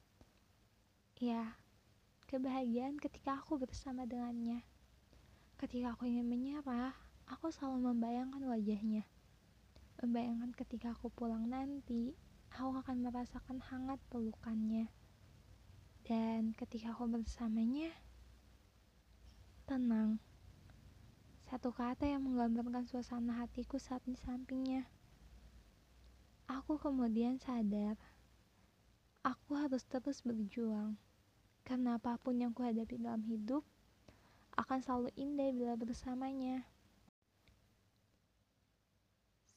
Ya, 1.19 1.59
kebahagiaan 2.31 2.95
ketika 3.03 3.43
aku 3.43 3.59
bersama 3.59 4.07
dengannya. 4.07 4.63
Ketika 5.59 5.99
aku 5.99 6.07
ingin 6.07 6.31
menyerah, 6.31 6.95
aku 7.27 7.51
selalu 7.51 7.91
membayangkan 7.91 8.47
wajahnya. 8.47 9.03
Membayangkan 9.99 10.55
ketika 10.55 10.95
aku 10.95 11.11
pulang 11.11 11.51
nanti, 11.51 12.15
aku 12.55 12.81
akan 12.81 12.97
merasakan 13.05 13.59
hangat 13.61 14.01
pelukannya. 14.09 14.89
Dan 16.09 16.57
ketika 16.57 16.97
aku 16.97 17.05
bersamanya, 17.05 17.93
tenang, 19.69 20.21
Satu 21.49 21.73
kata 21.73 22.05
yang 22.05 22.29
menggambarkan 22.29 22.85
suasana 22.85 23.41
hatiku 23.41 23.81
saat 23.81 24.05
di 24.05 24.13
sampingnya. 24.21 24.85
Aku 26.45 26.77
kemudian 26.77 27.41
sadar, 27.41 27.97
aku 29.25 29.57
harus 29.57 29.81
terus 29.89 30.21
berjuang. 30.21 31.01
Karena 31.65 31.97
apa 31.97 32.21
pun 32.21 32.37
yang 32.37 32.53
kuhadapi 32.53 33.01
dalam 33.01 33.25
hidup, 33.25 33.65
akan 34.61 34.85
selalu 34.85 35.09
indah 35.17 35.49
bila 35.57 35.73
bersamanya. 35.81 36.69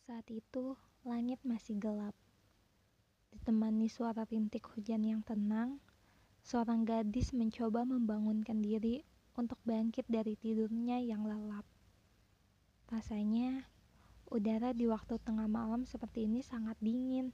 Saat 0.08 0.32
itu, 0.32 0.80
langit 1.04 1.44
masih 1.44 1.76
gelap. 1.76 2.16
Ditemani 3.32 3.88
suara 3.88 4.28
rintik 4.28 4.68
hujan 4.76 5.08
yang 5.08 5.24
tenang, 5.24 5.80
seorang 6.44 6.84
gadis 6.84 7.32
mencoba 7.32 7.88
membangunkan 7.88 8.60
diri 8.60 9.08
untuk 9.40 9.56
bangkit 9.64 10.04
dari 10.12 10.36
tidurnya 10.36 11.00
yang 11.00 11.24
lelap. 11.24 11.64
Rasanya, 12.92 13.64
udara 14.28 14.76
di 14.76 14.84
waktu 14.84 15.16
tengah 15.24 15.48
malam 15.48 15.88
seperti 15.88 16.28
ini 16.28 16.44
sangat 16.44 16.76
dingin 16.84 17.32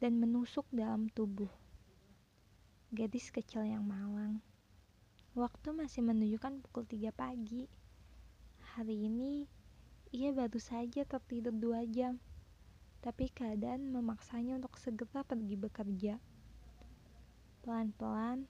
dan 0.00 0.16
menusuk 0.16 0.64
dalam 0.72 1.12
tubuh. 1.12 1.52
Gadis 2.88 3.28
kecil 3.28 3.68
yang 3.68 3.84
malang. 3.84 4.40
Waktu 5.36 5.76
masih 5.76 6.00
menunjukkan 6.00 6.64
pukul 6.64 6.88
3 6.88 7.12
pagi. 7.12 7.68
Hari 8.74 9.06
ini, 9.06 9.44
ia 10.10 10.32
baru 10.32 10.58
saja 10.58 11.04
tertidur 11.04 11.54
dua 11.54 11.86
jam 11.86 12.18
tapi 13.00 13.32
keadaan 13.32 13.88
memaksanya 13.92 14.60
untuk 14.60 14.76
segera 14.76 15.24
pergi 15.24 15.56
bekerja. 15.56 16.14
Pelan-pelan, 17.64 18.44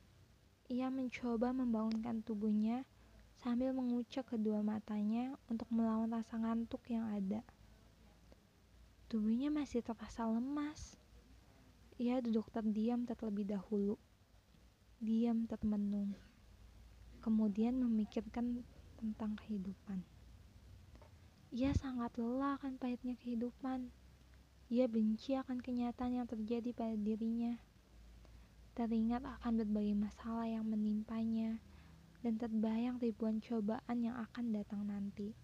ia 0.71 0.87
mencoba 0.91 1.51
membangunkan 1.51 2.23
tubuhnya 2.23 2.87
sambil 3.43 3.75
mengucap 3.75 4.27
kedua 4.27 4.63
matanya 4.63 5.35
untuk 5.51 5.67
melawan 5.75 6.13
rasa 6.15 6.39
ngantuk 6.39 6.83
yang 6.91 7.09
ada. 7.11 7.43
Tubuhnya 9.11 9.51
masih 9.51 9.83
terasa 9.83 10.23
lemas. 10.23 10.95
Ia 11.99 12.23
duduk 12.23 12.47
terdiam 12.55 13.03
terlebih 13.03 13.51
dahulu. 13.51 13.99
Diam 15.03 15.51
termenung. 15.51 16.15
Kemudian 17.19 17.75
memikirkan 17.83 18.63
tentang 19.01 19.35
kehidupan. 19.43 20.07
Ia 21.51 21.75
sangat 21.75 22.15
lelah 22.15 22.55
akan 22.63 22.79
pahitnya 22.79 23.19
kehidupan. 23.19 23.91
Ia 24.71 24.87
benci 24.87 25.35
akan 25.35 25.59
kenyataan 25.59 26.23
yang 26.23 26.31
terjadi 26.31 26.71
pada 26.71 26.95
dirinya. 26.95 27.59
Teringat 28.79 29.27
akan 29.27 29.59
berbagai 29.67 29.99
masalah 29.99 30.47
yang 30.47 30.63
menimpanya 30.63 31.59
dan 32.23 32.39
terbayang 32.39 33.03
ribuan 33.03 33.43
cobaan 33.43 33.99
yang 33.99 34.15
akan 34.15 34.55
datang 34.55 34.87
nanti. 34.87 35.35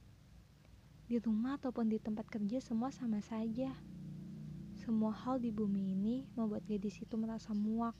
Di 1.11 1.19
rumah 1.19 1.59
ataupun 1.59 1.91
di 1.91 1.99
tempat 1.99 2.31
kerja 2.31 2.63
semua 2.63 2.95
sama 2.95 3.19
saja. 3.19 3.75
Semua 4.79 5.11
hal 5.11 5.43
di 5.43 5.51
bumi 5.51 5.99
ini 5.99 6.31
membuat 6.39 6.63
gadis 6.71 6.95
itu 7.03 7.19
merasa 7.19 7.51
muak. 7.51 7.99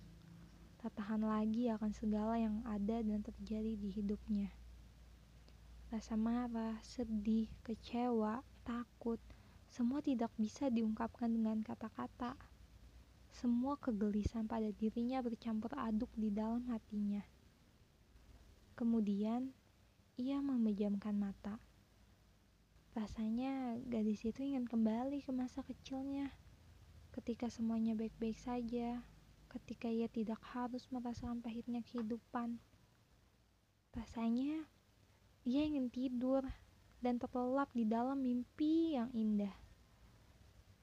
Tak 0.79 0.95
tahan 0.95 1.27
lagi 1.27 1.67
akan 1.75 1.91
segala 1.91 2.39
yang 2.39 2.63
ada 2.63 3.03
dan 3.03 3.27
terjadi 3.27 3.75
di 3.75 3.91
hidupnya. 3.91 4.55
Rasa 5.91 6.15
marah, 6.15 6.79
sedih, 6.87 7.51
kecewa, 7.67 8.47
takut, 8.63 9.19
semua 9.77 10.01
tidak 10.01 10.33
bisa 10.41 10.73
diungkapkan 10.73 11.29
dengan 11.29 11.61
kata-kata. 11.61 12.33
Semua 13.29 13.77
kegelisahan 13.77 14.49
pada 14.49 14.73
dirinya 14.73 15.21
bercampur 15.21 15.69
aduk 15.77 16.09
di 16.17 16.33
dalam 16.33 16.65
hatinya. 16.73 17.21
Kemudian, 18.73 19.53
ia 20.17 20.41
memejamkan 20.41 21.21
mata. 21.21 21.61
Rasanya 22.97 23.77
gadis 23.85 24.25
itu 24.25 24.49
ingin 24.49 24.65
kembali 24.65 25.21
ke 25.21 25.29
masa 25.29 25.61
kecilnya, 25.61 26.33
ketika 27.13 27.53
semuanya 27.53 27.93
baik-baik 27.93 28.41
saja, 28.41 29.05
ketika 29.53 29.93
ia 29.93 30.09
tidak 30.09 30.41
harus 30.57 30.89
merasakan 30.89 31.45
pahitnya 31.45 31.85
kehidupan. 31.85 32.57
Rasanya 33.93 34.65
ia 35.45 35.69
ingin 35.69 35.93
tidur 35.93 36.49
dan 37.05 37.21
terlelap 37.21 37.69
di 37.77 37.85
dalam 37.85 38.25
mimpi 38.25 38.97
yang 38.97 39.13
indah. 39.13 39.66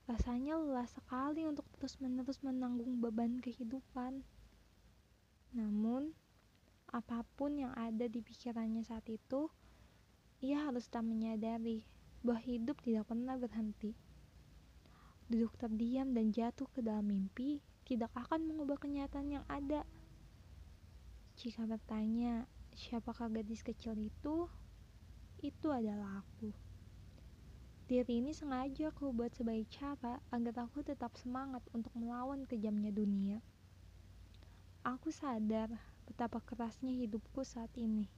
Rasanya 0.03 0.59
lelah 0.59 0.83
sekali 0.83 1.47
untuk 1.47 1.63
terus-menerus 1.79 2.43
menanggung 2.43 2.99
beban 2.99 3.39
kehidupan. 3.39 4.19
Namun, 5.55 6.11
apa 6.91 7.23
pun 7.39 7.55
yang 7.55 7.71
ada 7.71 8.11
di 8.11 8.19
pikirannya 8.19 8.83
saat 8.83 9.07
itu, 9.07 9.47
ia 10.43 10.67
harus 10.67 10.91
tak 10.91 11.07
menyadari 11.07 11.87
bahwa 12.19 12.43
hidup 12.43 12.83
tidak 12.83 13.07
pernah 13.07 13.39
berhenti. 13.39 13.95
Duduk 15.31 15.55
terdiam 15.55 16.11
dan 16.11 16.35
jatuh 16.35 16.67
ke 16.67 16.83
dalam 16.83 17.07
mimpi 17.07 17.63
tidak 17.87 18.11
akan 18.11 18.43
mengubah 18.43 18.75
kenyataan 18.79 19.39
yang 19.39 19.45
ada. 19.47 19.87
Jika 21.39 21.63
bertanya, 21.63 22.43
siapakah 22.75 23.31
gadis 23.31 23.63
kecil 23.63 23.95
itu? 23.95 24.51
Itu 25.39 25.71
adalah 25.71 26.23
aku. 26.23 26.62
Diri 27.93 28.25
ini 28.25 28.33
sengaja 28.33 28.89
aku 28.89 29.13
buat 29.13 29.37
sebagai 29.37 29.69
cara 29.69 30.17
agar 30.33 30.65
aku 30.65 30.81
tetap 30.81 31.13
semangat 31.13 31.61
untuk 31.77 31.93
melawan 31.93 32.41
kejamnya 32.49 32.89
dunia. 32.89 33.37
Aku 34.81 35.13
sadar 35.13 35.69
betapa 36.09 36.41
kerasnya 36.41 36.89
hidupku 36.89 37.45
saat 37.45 37.69
ini. 37.77 38.09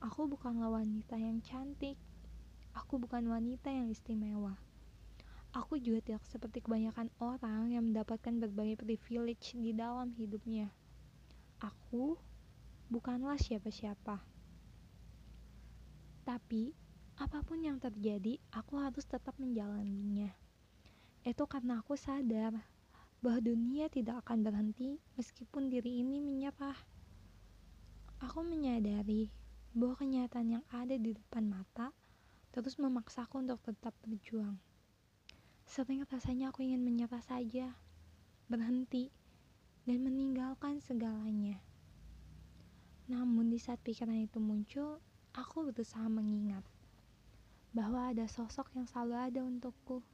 Aku 0.00 0.24
bukanlah 0.24 0.72
wanita 0.72 1.20
yang 1.20 1.44
cantik. 1.44 2.00
Aku 2.72 2.96
bukan 2.96 3.28
wanita 3.28 3.68
yang 3.68 3.92
istimewa. 3.92 4.56
Aku 5.52 5.76
juga 5.76 6.00
tidak 6.00 6.24
seperti 6.24 6.64
kebanyakan 6.64 7.12
orang 7.20 7.76
yang 7.76 7.92
mendapatkan 7.92 8.40
berbagai 8.40 8.80
privilege 8.80 9.52
di 9.52 9.76
dalam 9.76 10.16
hidupnya. 10.16 10.72
Aku 11.60 12.16
bukanlah 12.88 13.36
siapa-siapa. 13.36 14.24
Tapi 16.24 16.72
Apa 17.22 17.38
pun 17.46 17.62
yang 17.62 17.78
terjadi, 17.78 18.42
aku 18.50 18.82
harus 18.82 19.06
tetap 19.06 19.38
menjalaninya. 19.38 20.34
Itu 21.22 21.46
karena 21.46 21.78
aku 21.78 21.94
sadar 21.94 22.50
bahwa 23.22 23.38
dunia 23.38 23.86
tidak 23.86 24.26
akan 24.26 24.42
berhenti 24.42 24.98
meskipun 25.14 25.70
diri 25.70 26.02
ini 26.02 26.18
menyerah. 26.18 26.74
Aku 28.26 28.42
menyadari 28.42 29.30
bahwa 29.70 30.02
kenyataan 30.02 30.58
yang 30.58 30.64
ada 30.74 30.98
di 30.98 31.14
depan 31.14 31.46
mata 31.46 31.94
terus 32.50 32.74
memaksaku 32.82 33.46
untuk 33.46 33.62
tetap 33.62 33.94
berjuang. 34.02 34.58
Sering 35.62 36.02
rasanya 36.10 36.50
aku 36.50 36.66
ingin 36.66 36.82
menyerah 36.82 37.22
saja, 37.22 37.70
berhenti, 38.50 39.14
dan 39.86 40.02
meninggalkan 40.02 40.82
segalanya. 40.82 41.62
Namun 43.06 43.46
di 43.46 43.62
saat 43.62 43.78
pikiran 43.78 44.26
itu 44.26 44.42
muncul, 44.42 44.98
aku 45.38 45.70
berusaha 45.70 46.10
mengingat 46.10 46.66
bahwa 47.72 48.12
ada 48.12 48.28
sosok 48.28 48.68
yang 48.76 48.84
selalu 48.84 49.16
ada 49.16 49.40
untukku, 49.40 50.04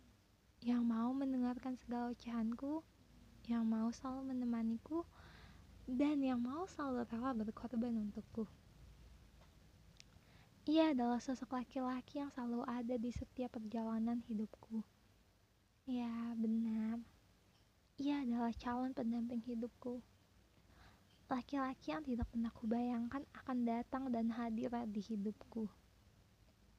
yang 0.62 0.86
mau 0.86 1.11
mendengarkan 1.11 1.74
segala 1.82 2.14
ocehanku, 2.14 2.86
yang 3.50 3.66
mau 3.66 3.90
selalu 3.90 4.30
menemaniku, 4.34 5.02
dan 5.90 6.22
yang 6.22 6.38
mau 6.38 6.70
selalu 6.70 7.02
rela 7.11 7.34
berkorban 7.34 7.98
untukku. 7.98 8.46
Ia 10.68 10.92
adalah 10.92 11.16
sosok 11.16 11.56
laki-laki 11.56 12.20
yang 12.20 12.28
selalu 12.28 12.61
ada 12.68 13.00
di 13.00 13.09
setiap 13.09 13.56
perjalanan 13.56 14.20
hidupku. 14.28 14.84
Ya, 15.88 16.36
benar. 16.36 17.00
Ia 17.96 18.20
adalah 18.20 18.52
calon 18.52 18.92
pendamping 18.92 19.40
hidupku. 19.48 20.04
Laki-laki 21.32 21.96
yang 21.96 22.04
tidak 22.04 22.28
pernah 22.28 22.52
kubayangkan 22.52 23.24
akan 23.32 23.59
datang 23.64 24.12
dan 24.12 24.28
hadir 24.28 24.68
di 24.92 25.00
hidupku. 25.00 25.72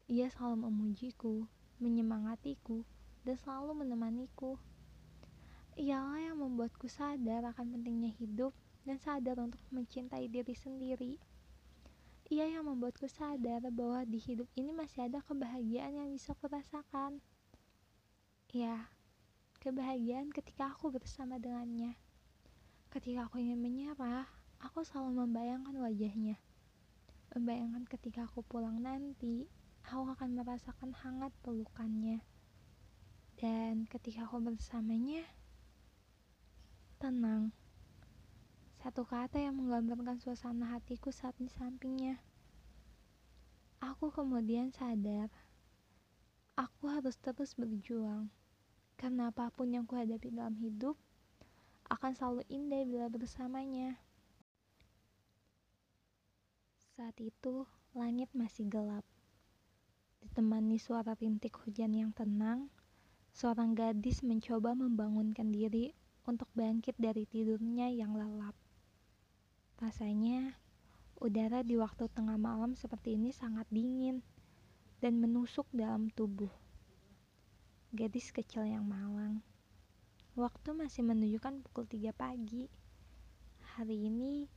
Ia 0.10 0.26
selalu 0.34 0.66
memujiku, 0.66 1.46
menyemangatiku, 1.78 2.82
dan 3.22 3.38
selalu 3.38 3.86
menemaniku. 3.86 4.58
Ialah 5.78 6.34
yang 6.34 6.42
membuatku 6.42 6.90
sadar 6.90 7.46
akan 7.54 7.78
pentingnya 7.78 8.10
hidup 8.18 8.50
dan 8.90 8.98
sadar 8.98 9.38
untuk 9.38 9.62
mencintai 9.70 10.26
diri 10.26 10.58
sendiri. 10.58 11.22
Ia 12.34 12.50
yang 12.58 12.66
membuatku 12.66 13.06
sadar 13.06 13.70
bahwa 13.70 14.02
di 14.02 14.18
hidup 14.18 14.50
ini 14.58 14.74
masih 14.74 15.06
ada 15.06 15.22
kebahagiaan 15.22 15.94
yang 15.94 16.10
bisa 16.10 16.34
kurasakan. 16.42 17.22
Ya, 18.50 18.90
kebahagiaan 19.62 20.34
ketika 20.34 20.74
aku 20.74 20.90
bersama 20.90 21.38
dengannya. 21.38 21.94
Ketika 22.90 23.30
aku 23.30 23.38
ingin 23.38 23.62
menyerah, 23.62 24.26
aku 24.58 24.82
selalu 24.82 25.22
membayangkan 25.30 25.78
wajahnya. 25.78 26.42
Membayangkan 27.38 27.86
ketika 27.86 28.26
aku 28.26 28.42
pulang 28.42 28.82
nanti, 28.82 29.46
aku 29.90 30.14
akan 30.14 30.38
merasakan 30.38 30.94
hangat 31.02 31.34
pelukannya. 31.42 32.22
Dan 33.42 33.90
ketika 33.90 34.30
aku 34.30 34.38
bersamanya, 34.38 35.26
tenang. 37.02 37.50
Satu 38.78 39.02
kata 39.02 39.42
yang 39.42 39.58
menggambarkan 39.58 40.22
suasana 40.22 40.78
hatiku 40.78 41.10
saat 41.10 41.34
di 41.42 41.50
sampingnya. 41.50 42.22
Aku 43.82 44.14
kemudian 44.14 44.70
sadar, 44.70 45.34
aku 46.54 46.86
harus 46.94 47.18
terus 47.18 47.58
berjuang, 47.58 48.30
karena 48.94 49.34
apa 49.34 49.50
pun 49.50 49.74
yang 49.74 49.90
kuhadapi 49.90 50.30
dalam 50.30 50.54
hidup 50.62 51.02
akan 51.90 52.14
selalu 52.14 52.46
indah 52.46 52.86
bila 52.86 53.08
bersamanya. 53.10 53.98
Saat 56.94 57.18
itu, 57.18 57.66
langit 57.98 58.30
masih 58.38 58.70
gelap. 58.70 59.08
Ditemani 60.20 60.80
suara 60.80 61.16
rintik 61.16 61.56
hujan 61.64 61.96
yang 61.96 62.12
tenang, 62.12 62.72
seorang 63.32 63.76
gadis 63.76 64.24
mencoba 64.24 64.76
membangunkan 64.76 65.52
diri 65.52 65.96
untuk 66.28 66.48
bangkit 66.56 66.96
dari 67.00 67.28
tidurnya 67.28 67.90
yang 67.92 68.14
lelap. 68.16 68.54
Rasanya, 69.80 70.60
Udara 71.20 71.68
di 71.68 71.76
waktu 71.76 72.08
tengah 72.16 72.40
malam 72.40 72.80
seperti 72.80 73.20
ini 73.20 73.36
sangat 73.36 73.68
dingin 73.68 74.24
dan 75.04 75.20
menusuk 75.20 75.68
dalam 75.76 76.08
tubuh. 76.16 76.48
Gadis 77.92 78.32
kecil 78.32 78.64
yang 78.64 78.88
malang. 78.88 79.44
Waktu 80.40 80.72
masih 80.72 81.04
menunjukkan 81.04 81.60
pukul 81.68 81.92
3 81.92 82.16
pagi. 82.16 82.72
Hari 83.76 84.08
ini 84.08 84.48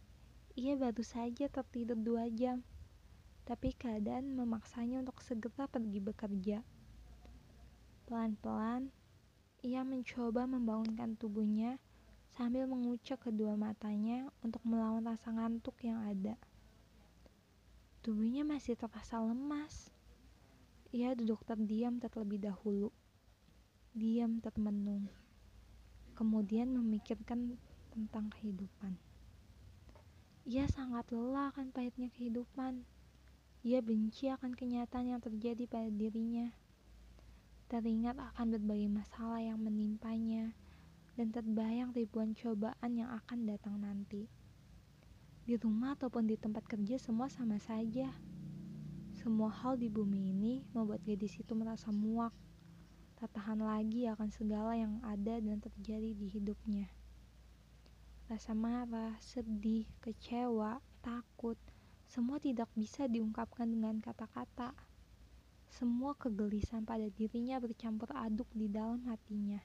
ia 0.55 0.79
baru 0.79 1.03
saja 1.03 1.51
tertidur 1.51 1.99
dua 1.99 2.31
jam, 2.31 2.63
tapi 3.43 3.74
keadaan 3.74 4.38
memaksanya 4.38 5.03
untuk 5.03 5.18
segera 5.22 5.66
pergi 5.66 5.99
bekerja. 5.99 6.59
Pelan-pelan, 8.07 8.95
ia 9.62 9.82
mencoba 9.86 10.47
membangunkan 10.47 11.14
tubuhnya 11.18 11.78
sambil 12.34 12.64
mengucap 12.66 13.20
kedua 13.22 13.55
matanya 13.55 14.26
untuk 14.40 14.62
melawan 14.64 15.05
rasa 15.05 15.30
ngantuk 15.34 15.76
yang 15.84 16.01
ada. 16.07 16.34
Tubuhnya 18.03 18.43
masih 18.43 18.74
terasa 18.74 19.22
lemas. 19.22 19.95
Ia 20.90 21.14
duduk 21.14 21.47
terdiam 21.47 22.03
terlebih 22.03 22.43
dahulu. 22.43 22.90
Diam 23.95 24.43
termenung. 24.43 25.07
Kemudian 26.18 26.74
memikirkan 26.74 27.55
tentang 27.95 28.32
kehidupan. 28.34 28.99
Ia 30.43 30.66
sangat 30.66 31.07
lelah 31.14 31.55
akan 31.55 31.70
pahitnya 31.70 32.11
kehidupan. 32.11 32.82
Ia 33.63 33.79
benci 33.79 34.27
akan 34.27 34.59
kenyataan 34.59 35.15
yang 35.15 35.23
terjadi 35.23 35.71
pada 35.71 35.87
dirinya. 35.87 36.51
Teringat 37.71 38.19
akan 38.19 38.59
berbagai 38.59 38.91
masalah 38.91 39.39
yang 39.39 39.63
menimpanya 39.63 40.51
dan 41.15 41.31
terbayang 41.31 41.95
ribuan 41.95 42.35
cobaan 42.35 42.91
yang 42.99 43.07
akan 43.23 43.47
datang 43.47 43.79
nanti. 43.79 44.27
Di 45.47 45.55
rumah 45.55 45.95
ataupun 45.95 46.27
di 46.27 46.35
tempat 46.35 46.67
kerja 46.67 46.99
semua 46.99 47.31
sama 47.31 47.63
saja. 47.63 48.11
Semua 49.15 49.55
hal 49.55 49.79
di 49.79 49.87
bumi 49.87 50.35
ini 50.35 50.67
membuat 50.75 51.07
gadis 51.07 51.39
itu 51.39 51.55
merasa 51.55 51.95
muak. 51.95 52.35
Tak 53.15 53.31
tahan 53.31 53.63
lagi 53.63 54.11
akan 54.11 54.27
segala 54.35 54.75
yang 54.75 54.99
ada 55.07 55.39
dan 55.39 55.63
terjadi 55.63 56.19
di 56.19 56.27
hidupnya. 56.35 56.91
Rasa 58.27 58.59
marah, 58.59 59.15
sedih, 59.23 59.87
kecewa, 60.03 60.83
takut, 60.99 61.55
semua 62.13 62.37
tidak 62.37 62.69
bisa 62.77 63.09
diungkapkan 63.09 63.65
dengan 63.65 63.97
kata-kata. 63.97 64.77
Semua 65.73 66.13
kegelisahan 66.13 66.85
pada 66.85 67.09
dirinya 67.09 67.57
bercampur 67.57 68.13
aduk 68.13 68.45
di 68.53 68.69
dalam 68.69 69.01
hatinya. 69.09 69.65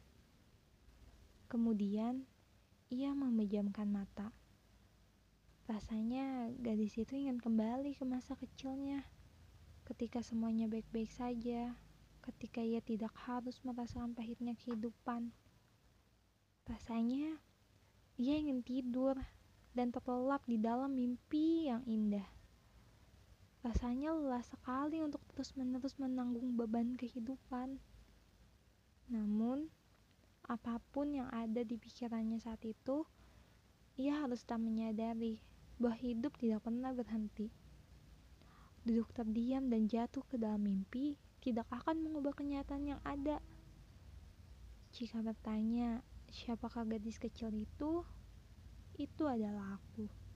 Kemudian, 1.51 2.23
ia 2.87 3.11
memejamkan 3.11 3.91
mata. 3.91 4.31
Rasanya 5.67 6.47
gadis 6.55 6.95
itu 6.95 7.19
ingin 7.19 7.35
kembali 7.35 7.91
ke 7.99 8.07
masa 8.07 8.39
kecilnya, 8.39 9.03
ketika 9.83 10.23
semuanya 10.23 10.71
baik-baik 10.71 11.11
saja, 11.11 11.75
ketika 12.23 12.63
ia 12.63 12.79
tidak 12.79 13.11
harus 13.27 13.59
merasakan 13.67 14.15
pahitnya 14.15 14.55
kehidupan. 14.55 15.35
Rasanya 16.63 17.43
ia 18.15 18.39
ingin 18.39 18.63
tidur 18.63 19.19
dan 19.75 19.91
terlelap 19.91 20.47
di 20.47 20.55
dalam 20.55 20.95
mimpi 20.95 21.67
yang 21.67 21.83
indah. 21.83 22.36
Rasanya 23.67 24.15
lelah 24.15 24.47
sekali 24.47 25.03
untuk 25.03 25.19
terus-menerus 25.27 25.99
menanggung 25.99 26.55
beban 26.55 26.95
kehidupan. 26.95 27.75
Namun, 29.11 29.67
apa 30.47 30.79
pun 30.95 31.11
yang 31.11 31.27
ada 31.35 31.67
di 31.67 31.75
pikirannya 31.75 32.39
saat 32.39 32.63
itu, 32.63 33.03
ia 33.99 34.23
harus 34.23 34.47
tak 34.47 34.63
menyadari 34.63 35.43
bahwa 35.75 35.99
hidup 35.99 36.39
tidak 36.39 36.63
pernah 36.63 36.95
berhenti. 36.95 37.51
Duduk 38.87 39.11
terdiam 39.11 39.67
dan 39.67 39.91
jatuh 39.91 40.23
ke 40.23 40.39
dalam 40.39 40.63
mimpi 40.63 41.19
tidak 41.43 41.67
akan 41.67 42.07
mengubah 42.07 42.39
kenyataan 42.39 42.95
yang 42.95 43.01
ada. 43.03 43.43
Jika 44.95 45.19
bertanya, 45.19 46.07
siapakah 46.31 46.87
gadis 46.87 47.19
kecil 47.19 47.51
itu? 47.51 48.07
Itu 48.95 49.27
adalah 49.27 49.75
aku. 49.75 50.26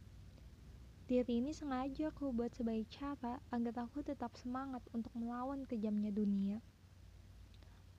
Diri 1.12 1.44
ini 1.44 1.52
sengaja 1.52 2.08
aku 2.08 2.32
buat 2.32 2.56
sebagai 2.56 2.88
cara 2.88 3.44
agar 3.52 3.84
aku 3.84 4.00
tetap 4.00 4.32
semangat 4.40 4.80
untuk 4.96 5.12
melawan 5.12 5.68
kejamnya 5.68 6.08
dunia. 6.08 6.64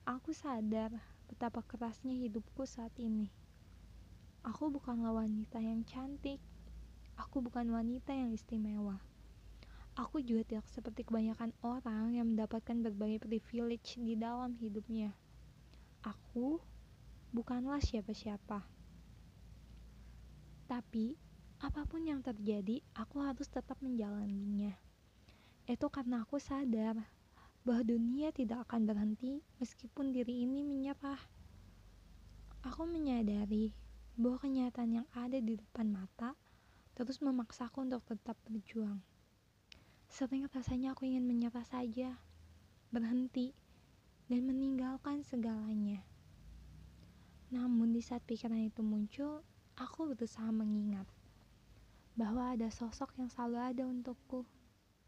Aku 0.09 0.33
sadar 0.33 0.89
betapa 1.29 1.61
kerasnya 1.61 2.17
hidupku 2.17 2.65
saat 2.65 2.97
ini. 2.97 3.29
Aku 4.41 4.73
bukanlah 4.73 5.13
wanita 5.13 5.61
yang 5.61 5.85
cantik, 5.85 6.41
Aku 7.21 7.45
bukan 7.45 7.69
wanita 7.69 8.09
yang 8.09 8.33
istimewa. 8.33 8.97
Aku 9.93 10.17
juga 10.25 10.41
tidak 10.49 10.65
seperti 10.73 11.05
kebanyakan 11.05 11.53
orang 11.61 12.17
yang 12.17 12.33
mendapatkan 12.33 12.81
berbagai 12.81 13.29
privilege 13.29 14.01
di 14.01 14.17
dalam 14.17 14.57
hidupnya. 14.57 15.13
Aku 16.01 16.57
bukanlah 17.29 17.77
siapa-siapa. 17.77 18.65
Tapi, 20.65 21.13
apa 21.63 21.87
pun 21.87 22.03
yang 22.03 22.19
terjadi, 22.19 22.83
aku 22.91 23.23
harus 23.23 23.47
tetap 23.47 23.79
menjalaninya. 23.79 24.75
Itu 25.63 25.87
karena 25.87 26.27
aku 26.27 26.35
sadar 26.35 26.99
bahwa 27.63 27.87
dunia 27.87 28.35
tidak 28.35 28.67
akan 28.67 28.83
berhenti 28.83 29.39
meskipun 29.63 30.11
diri 30.11 30.43
ini 30.43 30.59
menyerah. 30.59 31.23
Aku 32.67 32.83
menyadari 32.83 33.71
bahwa 34.19 34.43
kenyataan 34.43 34.91
yang 34.91 35.07
ada 35.15 35.39
di 35.39 35.55
depan 35.55 35.87
mata 35.87 36.35
terus 36.99 37.23
memaksaku 37.23 37.87
untuk 37.87 38.03
tetap 38.11 38.35
berjuang. 38.43 38.99
Sering 40.11 40.51
rasanya 40.51 40.91
aku 40.91 41.07
ingin 41.07 41.23
menyerah 41.23 41.63
saja, 41.63 42.19
berhenti, 42.91 43.55
dan 44.27 44.43
meninggalkan 44.43 45.23
segalanya. 45.23 46.03
Namun 47.55 47.95
di 47.95 48.03
saat 48.03 48.19
pikiran 48.27 48.67
itu 48.67 48.83
muncul, 48.83 49.47
aku 49.79 50.11
berusaha 50.11 50.51
mengingat 50.51 51.07
bahwa 52.13 52.53
ada 52.53 52.69
sosok 52.69 53.17
yang 53.17 53.29
selalu 53.33 53.57
ada 53.57 53.83
untukku, 53.89 54.45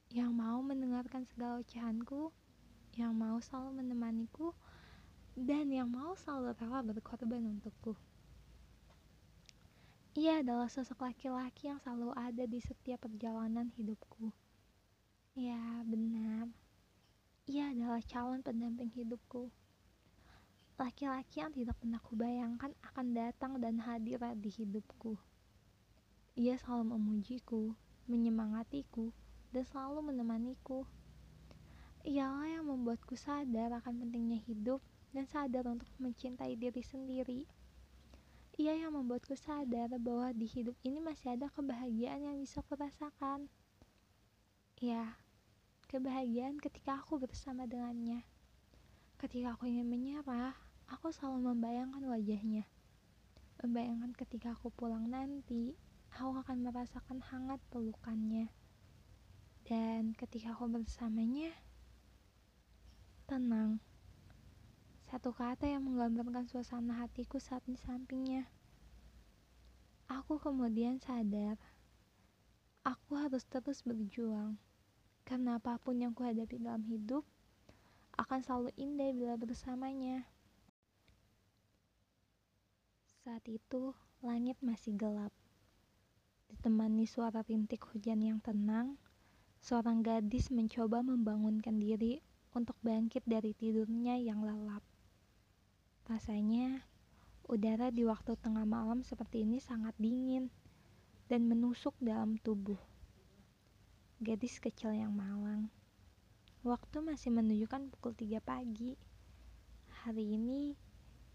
yang 0.10 0.34
mau 0.34 0.62
mendengarkan 0.66 1.26
segala 1.30 1.62
ocehanku, 1.62 2.34
yang 2.98 3.14
mau 3.14 3.38
selalu 3.38 3.86
menemaniku, 3.86 4.56
dan 5.36 5.68
yang 5.68 5.92
mau 5.92 6.16
selalu 6.16 6.56
rela 6.58 6.80
berkorban 6.82 7.44
untukku. 7.46 7.94
Ia 10.16 10.40
adalah 10.40 10.72
sosok 10.72 11.04
laki-laki 11.04 11.68
yang 11.68 11.84
selalu 11.84 12.16
ada 12.16 12.48
di 12.48 12.64
setiap 12.64 13.04
perjalanan 13.04 13.68
hidupku. 13.76 14.32
Ya, 15.36 15.60
benar. 15.84 16.48
Ia 17.52 17.76
adalah 17.76 18.00
calon 18.08 18.40
pendamping 18.40 18.96
hidupku. 18.96 19.52
Laki-laki 20.80 21.44
yang 21.44 21.52
tidak 21.52 21.76
pernah 21.84 22.00
kubayangkan 22.00 22.72
akan 22.80 23.06
datang 23.12 23.60
dan 23.60 23.84
hadir 23.84 24.24
di 24.40 24.48
hidupku. 24.48 25.20
Ia 26.36 26.60
selalu 26.60 27.00
memujiku, 27.00 27.72
menyemangatiku, 28.12 29.16
dan 29.56 29.64
selalu 29.64 30.12
menemaniku. 30.12 30.84
Ialah 32.04 32.60
yang 32.60 32.68
membuatku 32.68 33.16
sadar 33.16 33.72
akan 33.80 34.04
pentingnya 34.04 34.44
hidup 34.44 34.84
dan 35.16 35.24
sadar 35.32 35.64
untuk 35.72 35.88
mencintai 35.96 36.60
diri 36.60 36.84
sendiri. 36.84 37.48
Ia 38.60 38.76
yang 38.76 39.00
membuatku 39.00 39.40
sadar 39.40 39.96
bahwa 39.96 40.36
di 40.36 40.44
hidup 40.44 40.76
ini 40.84 41.00
masih 41.00 41.40
ada 41.40 41.48
kebahagiaan 41.48 42.20
yang 42.28 42.36
bisa 42.36 42.60
kurasakan. 42.68 43.48
Ya, 44.84 45.16
kebahagiaan 45.88 46.60
ketika 46.60 47.00
aku 47.00 47.16
bersama 47.16 47.64
dengannya. 47.64 48.28
Ketika 49.16 49.56
aku 49.56 49.72
ingin 49.72 49.88
menyerah, 49.88 50.52
aku 50.92 51.16
selalu 51.16 51.56
membayangkan 51.56 52.04
wajahnya. 52.12 52.68
Membayangkan 53.64 54.12
ketika 54.20 54.52
aku 54.52 54.68
pulang 54.68 55.08
nanti, 55.08 55.80
aku 56.16 56.40
akan 56.40 56.64
merasakan 56.64 57.20
hangat 57.28 57.60
pelukannya. 57.68 58.48
Dan 59.68 60.16
ketika 60.16 60.56
aku 60.56 60.72
bersamanya, 60.72 61.52
tenang. 63.28 63.84
Satu 65.12 65.36
kata 65.36 65.68
yang 65.68 65.84
menggambarkan 65.84 66.48
suasana 66.48 67.04
hatiku 67.04 67.36
saat 67.36 67.68
di 67.68 67.76
sampingnya. 67.76 68.48
Aku 70.08 70.40
kemudian 70.40 71.04
sadar, 71.04 71.60
aku 72.88 73.20
harus 73.20 73.44
terus 73.52 73.84
berjuang, 73.84 74.56
Karena 75.26 75.58
apa 75.58 75.82
pun 75.82 75.98
yang 75.98 76.14
kuhadapi 76.14 76.62
dalam 76.62 76.86
hidup 76.86 77.26
akan 78.16 78.40
selalu 78.40 78.70
indah 78.78 79.10
bila 79.12 79.36
bersamanya. 79.36 80.30
Saat 83.26 83.50
itu, 83.50 83.98
langit 84.22 84.62
masih 84.62 84.94
gelap. 84.94 85.34
Ditemani 86.56 87.04
suara 87.04 87.44
rintik 87.44 87.84
hujan 87.92 88.24
yang 88.24 88.40
tenang, 88.40 88.96
seorang 89.60 90.00
gadis 90.00 90.48
mencoba 90.56 91.04
membangunkan 91.04 91.76
diri 91.76 92.24
untuk 92.56 92.80
bangkit 92.80 93.28
dari 93.28 93.52
tidurnya 93.52 94.16
yang 94.16 94.40
lelap. 94.40 94.80
Rasanya, 96.08 96.80
udara 97.52 97.92
di 97.92 98.08
waktu 98.08 98.40
tengah 98.40 98.64
malam 98.64 99.04
seperti 99.04 99.44
ini 99.44 99.60
sangat 99.60 100.00
dingin 100.00 100.48
dan 101.28 101.44
menusuk 101.44 101.92
dalam 102.00 102.40
tubuh. 102.40 102.80
Gadis 104.24 104.64
kecil 104.64 104.96
yang 104.96 105.12
malang. 105.12 105.68
Waktu 106.64 107.04
masih 107.04 107.36
menunjukkan 107.36 107.92
pukul 108.00 108.16
3 108.16 108.40
pagi. 108.40 108.96
Hari 110.08 110.40
ini, 110.40 110.80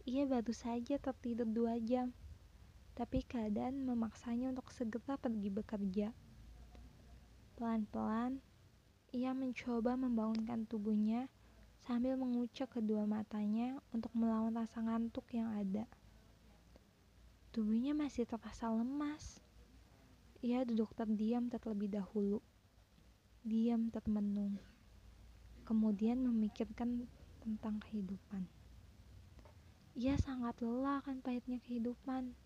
ia 0.09 0.25
baru 0.25 0.57
saja 0.57 0.97
tertidur 0.97 1.45
dua 1.45 1.77
jam 1.77 2.17
tapi 3.01 3.25
keadaan 3.25 3.89
memaksanya 3.89 4.53
untuk 4.53 4.69
segera 4.77 5.17
pergi 5.17 5.49
bekerja. 5.49 6.13
Pelan-pelan, 7.57 8.45
ia 9.17 9.33
mencoba 9.33 9.97
membangunkan 9.97 10.69
tubuhnya 10.69 11.33
sambil 11.81 12.21
mengucap 12.21 12.69
kedua 12.69 13.09
matanya 13.09 13.81
untuk 13.97 14.13
melawan 14.13 14.53
rasa 14.53 14.85
ngantuk 14.85 15.25
yang 15.33 15.49
ada. 15.57 15.89
Tubuhnya 17.57 17.97
masih 17.97 18.29
terasa 18.29 18.69
lemas. 18.69 19.41
Ia 20.45 20.69
duduk 20.69 20.93
terdiam 20.93 21.49
terlebih 21.49 21.89
dahulu. 21.89 22.45
Diam 23.41 23.89
termenung. 23.89 24.61
Kemudian 25.65 26.21
memikirkan 26.21 27.09
tentang 27.41 27.81
kehidupan. 27.81 28.45
Ia 29.97 30.21
sangat 30.21 30.61
lelah 30.61 31.01
akan 31.01 31.25
pahitnya 31.25 31.57
kehidupan. 31.65 32.37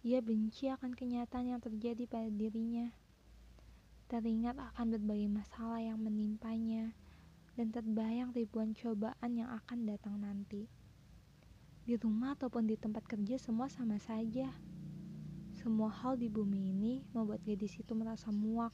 Ia 0.00 0.24
benci 0.24 0.72
akan 0.72 0.96
kenyataan 0.96 1.52
yang 1.52 1.60
terjadi 1.60 2.08
pada 2.08 2.32
dirinya. 2.32 2.88
Teringat 4.08 4.56
akan 4.56 4.96
berbagai 4.96 5.28
masalah 5.28 5.76
yang 5.84 6.00
menimpanya 6.00 6.96
dan 7.52 7.68
terbayang 7.68 8.32
ribuan 8.32 8.72
cobaan 8.72 9.36
yang 9.36 9.52
akan 9.52 9.84
datang 9.84 10.16
nanti. 10.24 10.72
Di 11.84 12.00
rumah 12.00 12.32
ataupun 12.32 12.64
di 12.64 12.80
tempat 12.80 13.04
kerja 13.04 13.36
semua 13.36 13.68
sama 13.68 14.00
saja. 14.00 14.48
Semua 15.60 15.92
hal 15.92 16.16
di 16.16 16.32
bumi 16.32 16.72
ini 16.72 17.04
membuat 17.12 17.44
gadis 17.44 17.76
itu 17.76 17.92
merasa 17.92 18.32
muak. 18.32 18.72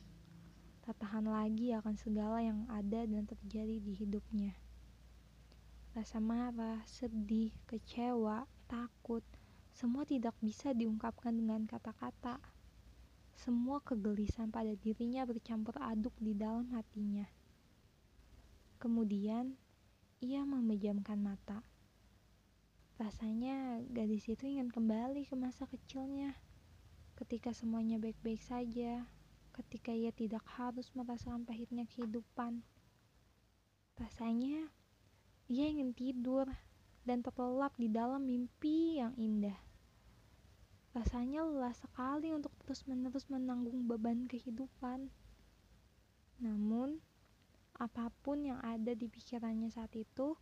Tak 0.86 0.94
tahan 1.02 1.26
lagi 1.26 1.74
akan 1.74 1.98
segala 1.98 2.38
yang 2.38 2.70
ada 2.70 3.02
dan 3.02 3.26
terjadi 3.26 3.82
di 3.82 3.98
hidupnya. 3.98 4.54
Rasa 5.90 6.22
marah, 6.22 6.86
sedih, 6.86 7.50
kecewa, 7.66 8.46
takut, 8.70 9.26
semua 9.76 10.08
tidak 10.08 10.32
bisa 10.40 10.72
diungkapkan 10.72 11.36
dengan 11.36 11.68
kata-kata. 11.68 12.40
Semua 13.36 13.84
kegelisahan 13.84 14.48
pada 14.48 14.72
dirinya 14.72 15.28
bercampur 15.28 15.76
aduk 15.76 16.16
di 16.16 16.32
dalam 16.32 16.72
hatinya. 16.72 17.28
Kemudian, 18.80 19.52
ia 20.24 20.48
memejamkan 20.48 21.20
mata. 21.20 21.60
Rasanya 22.96 23.84
gadis 23.92 24.24
itu 24.24 24.48
ingin 24.48 24.72
kembali 24.72 25.28
ke 25.28 25.36
masa 25.36 25.68
kecilnya, 25.68 26.32
ketika 27.20 27.52
semuanya 27.52 28.00
baik-baik 28.00 28.40
saja, 28.40 29.04
ketika 29.52 29.92
ia 29.92 30.08
tidak 30.08 30.40
harus 30.56 30.88
merasakan 30.96 31.44
pahitnya 31.44 31.84
kehidupan. 31.84 32.64
Rasanya 34.00 34.72
ia 35.52 35.68
ingin 35.68 35.92
tidur 35.92 36.48
dan 37.04 37.20
terlelap 37.20 37.76
di 37.76 37.92
dalam 37.92 38.24
mimpi 38.24 39.04
yang 39.04 39.12
indah. 39.20 39.65
Rasanya 40.96 41.44
lelah 41.44 41.76
sekali 41.76 42.32
untuk 42.32 42.56
terus-menerus 42.64 43.28
menanggung 43.28 43.84
beban 43.84 44.24
kehidupan. 44.24 45.12
Namun, 46.40 47.04
apa 47.76 48.08
pun 48.24 48.40
yang 48.40 48.56
ada 48.64 48.96
di 48.96 49.04
pikirannya 49.04 49.68
saat 49.68 49.92
itu, 49.92 50.40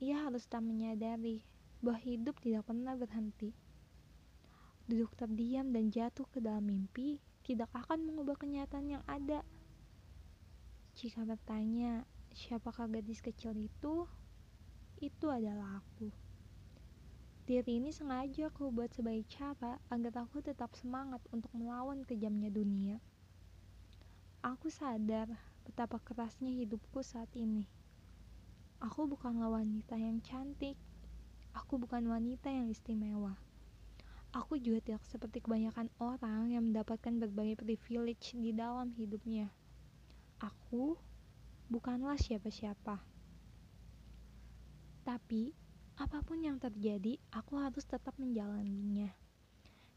ia 0.00 0.24
harus 0.24 0.48
tak 0.48 0.64
menyadari 0.64 1.44
bahwa 1.84 2.00
hidup 2.00 2.40
tidak 2.40 2.64
pernah 2.64 2.96
berhenti. 2.96 3.52
Duduk 4.88 5.12
terdiam 5.20 5.68
dan 5.68 5.92
jatuh 5.92 6.24
ke 6.32 6.40
dalam 6.40 6.64
mimpi 6.64 7.20
tidak 7.44 7.68
akan 7.76 8.08
mengubah 8.08 8.40
kenyataan 8.40 8.88
yang 8.88 9.04
ada. 9.04 9.44
Jika 10.96 11.28
bertanya, 11.28 12.08
siapakah 12.32 12.88
gadis 12.88 13.20
kecil 13.20 13.52
itu? 13.52 14.08
Itu 14.96 15.28
adalah 15.28 15.84
aku. 15.84 16.27
Diri 17.48 17.80
ini 17.80 17.88
sengaja 17.88 18.52
aku 18.52 18.68
buat 18.68 18.92
sebagai 18.92 19.24
cara 19.24 19.80
agar 19.88 20.28
aku 20.28 20.44
tetap 20.44 20.68
semangat 20.76 21.24
untuk 21.32 21.48
melawan 21.56 22.04
kejamnya 22.04 22.52
dunia. 22.52 23.00
Aku 24.44 24.68
sadar 24.68 25.32
betapa 25.64 25.96
kerasnya 25.96 26.52
hidupku 26.52 27.00
saat 27.00 27.32
ini. 27.32 27.64
Aku 28.84 29.08
bukanlah 29.08 29.48
wanita 29.48 29.96
yang 29.96 30.20
cantik. 30.20 30.76
Aku 31.56 31.80
bukan 31.80 32.12
wanita 32.12 32.52
yang 32.52 32.68
istimewa. 32.68 33.40
Aku 34.36 34.60
juga 34.60 34.84
tidak 34.84 35.08
seperti 35.08 35.40
kebanyakan 35.40 35.88
orang 36.04 36.52
yang 36.52 36.68
mendapatkan 36.68 37.16
berbagai 37.16 37.64
privilege 37.64 38.36
di 38.36 38.52
dalam 38.52 38.92
hidupnya. 38.92 39.48
Aku 40.44 41.00
bukanlah 41.72 42.20
siapa-siapa. 42.20 43.00
Tapi 45.08 45.67
Apa 45.98 46.22
pun 46.22 46.38
yang 46.38 46.62
terjadi, 46.62 47.18
aku 47.34 47.58
harus 47.58 47.82
tetap 47.82 48.14
menjalaninya. 48.22 49.10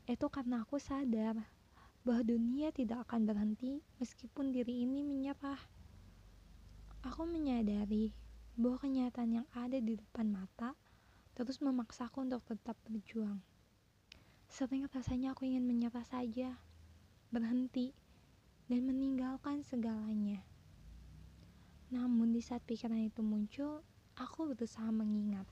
Itu 0.09 0.33
karena 0.33 0.65
aku 0.65 0.81
sadar 0.81 1.37
bahwa 2.01 2.25
dunia 2.25 2.73
tidak 2.73 3.05
akan 3.05 3.29
berhenti 3.29 3.85
meskipun 4.01 4.49
diri 4.49 4.81
ini 4.81 5.05
menyerah. 5.05 5.61
Aku 7.05 7.29
menyadari 7.29 8.17
bahwa 8.57 8.81
kenyataan 8.81 9.45
yang 9.45 9.47
ada 9.53 9.77
di 9.77 9.93
depan 9.93 10.33
mata 10.33 10.73
terus 11.37 11.61
memaksaku 11.61 12.25
untuk 12.25 12.41
tetap 12.49 12.73
berjuang. 12.89 13.37
Sering 14.49 14.89
rasanya 14.89 15.37
aku 15.37 15.45
ingin 15.45 15.69
menyerah 15.69 16.03
saja, 16.09 16.57
berhenti, 17.29 17.93
dan 18.65 18.89
meninggalkan 18.89 19.61
segalanya. 19.61 20.41
Namun 21.93 22.33
di 22.33 22.41
saat 22.41 22.65
pikiran 22.65 23.05
itu 23.05 23.21
muncul, 23.21 23.85
aku 24.17 24.49
berusaha 24.49 24.89
mengingat 24.89 25.45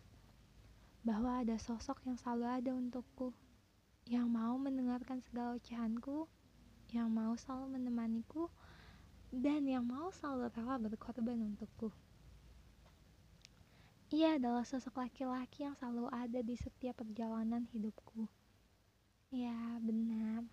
bahwa 1.03 1.39
ada 1.39 1.55
sosok 1.55 2.03
yang 2.03 2.19
selalu 2.19 2.45
ada 2.47 2.71
untukku, 2.75 3.31
yang 4.09 4.27
mau 4.27 4.59
mendengarkan 4.59 5.23
segala 5.23 5.55
ocehanku, 5.55 6.27
yang 6.91 7.07
mau 7.13 7.37
selalu 7.39 7.79
menemaniku, 7.79 8.49
dan 9.29 9.69
yang 9.69 9.85
mau 9.85 10.09
selalu 10.09 10.49
rela 10.57 10.75
berkorban 10.81 11.53
untukku. 11.53 11.93
Ia 14.09 14.41
adalah 14.41 14.65
sosok 14.65 15.05
laki-laki 15.05 15.69
yang 15.69 15.77
selalu 15.77 16.09
ada 16.09 16.41
di 16.41 16.57
setiap 16.57 16.97
perjalanan 16.97 17.69
hidupku. 17.69 18.25
Ya, 19.29 19.77
benar. 19.77 20.49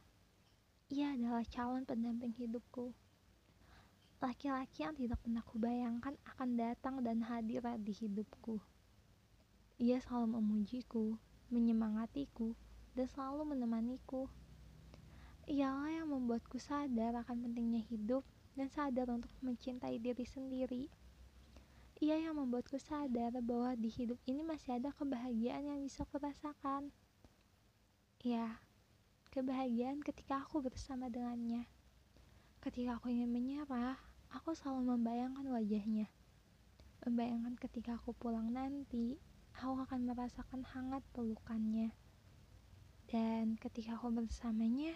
Ia 0.93 1.17
adalah 1.17 1.41
calon 1.49 1.89
pendamping 1.89 2.37
hidupku. 2.37 2.93
Laki-laki 4.21 4.85
yang 4.85 4.93
tidak 4.93 5.25
pernah 5.25 5.41
kubayangkan 5.41 6.21
akan 6.37 6.49
datang 6.61 7.01
dan 7.01 7.25
hadir 7.25 7.65
di 7.81 7.97
hidupku. 7.97 8.61
Ia 9.77 10.01
selalu 10.01 10.41
memujiku, 10.41 11.20
menyemangatiku, 11.53 12.57
dan 12.97 13.07
selalu 13.12 13.53
menemaniku. 13.53 14.24
Ialah 15.45 15.93
yang 15.93 16.09
membuatku 16.09 16.57
sadar 16.57 17.12
akan 17.20 17.45
pentingnya 17.45 17.85
hidup 17.85 18.24
dan 18.57 18.72
sadar 18.72 19.12
untuk 19.12 19.29
mencintai 19.45 20.01
diri 20.01 20.24
sendiri. 20.24 20.89
Ia 22.01 22.16
yang 22.16 22.41
membuatku 22.41 22.81
sadar 22.81 23.37
bahwa 23.45 23.77
di 23.77 23.93
hidup 23.93 24.16
ini 24.24 24.41
masih 24.41 24.81
ada 24.81 24.97
kebahagiaan 24.97 25.68
yang 25.68 25.79
bisa 25.85 26.09
kurasakan. 26.09 26.89
Ya, 28.24 28.57
kebahagiaan 29.29 30.01
ketika 30.01 30.41
aku 30.41 30.64
bersama 30.64 31.12
dengannya. 31.12 31.68
Ketika 32.64 32.97
aku 32.97 33.12
ingin 33.12 33.29
menyerah, 33.29 34.01
aku 34.33 34.57
selalu 34.57 34.97
membayangkan 34.97 35.45
wajahnya. 35.53 36.09
Membayangkan 37.05 37.61
ketika 37.61 38.01
aku 38.01 38.16
pulang 38.16 38.51
nanti, 38.57 39.20
aku 39.57 39.89
akan 39.89 40.01
merasakan 40.05 40.69
hangat 40.69 41.01
pelukannya. 41.17 41.89
Dan 43.09 43.57
ketika 43.57 43.97
aku 43.97 44.13
bersamanya, 44.13 44.93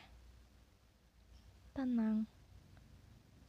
tenang. 1.73 2.29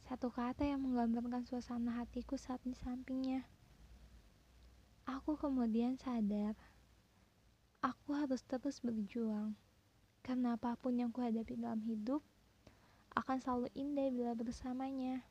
Satu 0.07 0.32
kata 0.32 0.64
yang 0.64 0.80
menggambarkan 0.84 1.43
suasana 1.43 1.99
hatiku 1.99 2.39
saat 2.39 2.64
di 2.64 2.72
sampingnya. 2.76 3.43
Aku 5.03 5.36
kemudian 5.36 5.99
sadar, 5.99 6.55
aku 7.84 8.16
harus 8.16 8.45
terus 8.47 8.80
berjuang. 8.80 9.57
Karena 10.22 10.55
apa 10.55 10.78
pun 10.78 10.95
yang 10.95 11.09
kuhadapi 11.09 11.57
dalam 11.57 11.82
hidup, 11.84 12.22
akan 13.18 13.38
selalu 13.41 13.68
indah 13.76 14.07
bila 14.14 14.32
bersamanya. 14.38 15.26